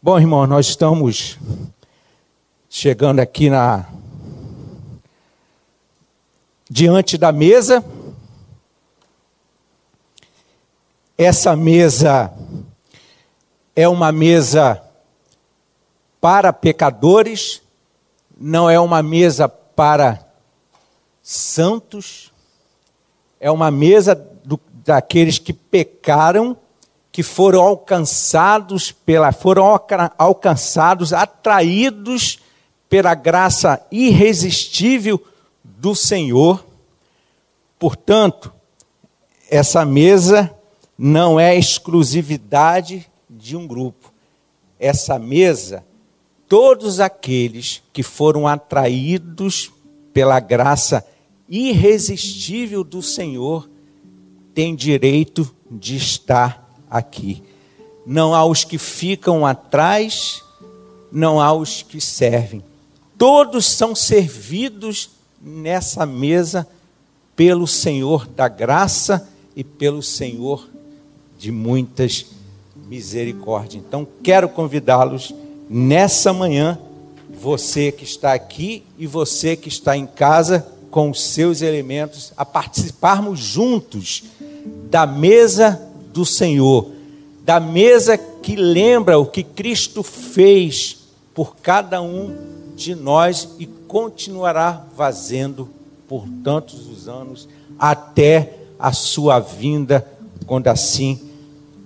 Bom, 0.02 0.18
irmão, 0.18 0.46
nós 0.46 0.68
estamos 0.68 1.38
chegando 2.68 3.20
aqui 3.20 3.50
na 3.50 3.86
diante 6.70 7.18
da 7.18 7.32
mesa. 7.32 7.84
Essa 11.18 11.54
mesa 11.54 12.32
é 13.76 13.86
uma 13.88 14.12
mesa 14.12 14.82
para 16.20 16.52
pecadores, 16.52 17.60
não 18.40 18.70
é 18.70 18.80
uma 18.80 19.02
mesa 19.02 19.46
para 19.46 20.26
santos, 21.22 22.32
é 23.38 23.50
uma 23.50 23.70
mesa 23.70 24.14
do, 24.14 24.58
daqueles 24.82 25.38
que 25.38 25.52
pecaram, 25.52 26.56
que 27.12 27.22
foram 27.22 27.60
alcançados 27.60 28.90
pela, 28.90 29.30
foram 29.30 29.78
alcançados, 30.16 31.12
atraídos 31.12 32.40
pela 32.88 33.14
graça 33.14 33.84
irresistível 33.92 35.22
do 35.62 35.94
Senhor. 35.94 36.64
Portanto, 37.78 38.50
essa 39.50 39.84
mesa 39.84 40.50
não 40.96 41.38
é 41.38 41.56
exclusividade 41.56 43.06
de 43.28 43.54
um 43.54 43.66
grupo. 43.66 44.12
Essa 44.78 45.18
mesa 45.18 45.84
todos 46.50 46.98
aqueles 46.98 47.80
que 47.92 48.02
foram 48.02 48.48
atraídos 48.48 49.70
pela 50.12 50.40
graça 50.40 51.06
irresistível 51.48 52.82
do 52.82 53.00
Senhor 53.00 53.70
têm 54.52 54.74
direito 54.74 55.48
de 55.70 55.94
estar 55.94 56.68
aqui. 56.90 57.40
Não 58.04 58.34
há 58.34 58.44
os 58.44 58.64
que 58.64 58.78
ficam 58.78 59.46
atrás, 59.46 60.42
não 61.12 61.40
há 61.40 61.52
os 61.52 61.82
que 61.82 62.00
servem. 62.00 62.64
Todos 63.16 63.66
são 63.66 63.94
servidos 63.94 65.10
nessa 65.40 66.04
mesa 66.04 66.66
pelo 67.36 67.68
Senhor 67.68 68.26
da 68.26 68.48
graça 68.48 69.28
e 69.54 69.62
pelo 69.62 70.02
Senhor 70.02 70.68
de 71.38 71.52
muitas 71.52 72.26
misericórdias. 72.88 73.84
Então, 73.86 74.04
quero 74.20 74.48
convidá-los 74.48 75.32
nessa 75.72 76.32
manhã, 76.32 76.76
você 77.40 77.92
que 77.92 78.02
está 78.02 78.32
aqui 78.32 78.82
e 78.98 79.06
você 79.06 79.54
que 79.54 79.68
está 79.68 79.96
em 79.96 80.04
casa 80.04 80.66
com 80.90 81.08
os 81.08 81.22
seus 81.22 81.62
elementos, 81.62 82.32
a 82.36 82.44
participarmos 82.44 83.38
juntos 83.38 84.24
da 84.90 85.06
mesa 85.06 85.80
do 86.12 86.26
Senhor, 86.26 86.90
da 87.44 87.60
mesa 87.60 88.18
que 88.18 88.56
lembra 88.56 89.16
o 89.16 89.26
que 89.26 89.44
Cristo 89.44 90.02
fez 90.02 90.98
por 91.32 91.54
cada 91.56 92.02
um 92.02 92.36
de 92.74 92.96
nós 92.96 93.50
e 93.56 93.66
continuará 93.66 94.84
fazendo 94.96 95.68
por 96.08 96.26
tantos 96.42 96.88
os 96.88 97.06
anos 97.06 97.48
até 97.78 98.54
a 98.76 98.92
sua 98.92 99.38
vinda, 99.38 100.04
quando 100.46 100.66
assim, 100.66 101.20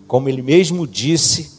como 0.06 0.30
ele 0.30 0.40
mesmo 0.40 0.86
disse, 0.86 1.54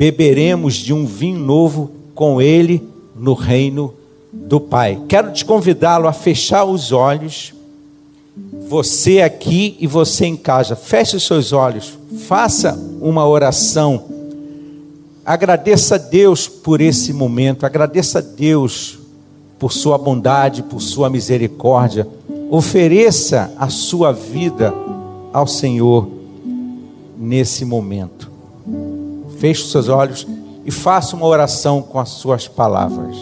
beberemos 0.00 0.76
de 0.76 0.94
um 0.94 1.04
vinho 1.04 1.38
novo 1.38 1.90
com 2.14 2.40
ele 2.40 2.82
no 3.14 3.34
reino 3.34 3.92
do 4.32 4.58
Pai. 4.58 4.98
Quero 5.06 5.30
te 5.30 5.44
convidá-lo 5.44 6.08
a 6.08 6.12
fechar 6.14 6.64
os 6.64 6.90
olhos 6.90 7.52
você 8.66 9.20
aqui 9.20 9.76
e 9.78 9.86
você 9.86 10.24
em 10.24 10.36
casa, 10.36 10.74
feche 10.74 11.16
os 11.16 11.26
seus 11.26 11.52
olhos, 11.52 11.98
faça 12.26 12.82
uma 12.98 13.28
oração. 13.28 14.04
Agradeça 15.22 15.96
a 15.96 15.98
Deus 15.98 16.48
por 16.48 16.80
esse 16.80 17.12
momento, 17.12 17.66
agradeça 17.66 18.20
a 18.20 18.22
Deus 18.22 18.98
por 19.58 19.70
sua 19.70 19.98
bondade, 19.98 20.62
por 20.62 20.80
sua 20.80 21.10
misericórdia. 21.10 22.08
Ofereça 22.50 23.52
a 23.58 23.68
sua 23.68 24.12
vida 24.12 24.72
ao 25.30 25.46
Senhor 25.46 26.08
nesse 27.18 27.66
momento. 27.66 28.29
Feche 29.40 29.62
os 29.62 29.72
seus 29.72 29.88
olhos 29.88 30.26
e 30.66 30.70
faça 30.70 31.16
uma 31.16 31.26
oração 31.26 31.80
com 31.80 31.98
as 31.98 32.10
suas 32.10 32.46
palavras. 32.46 33.16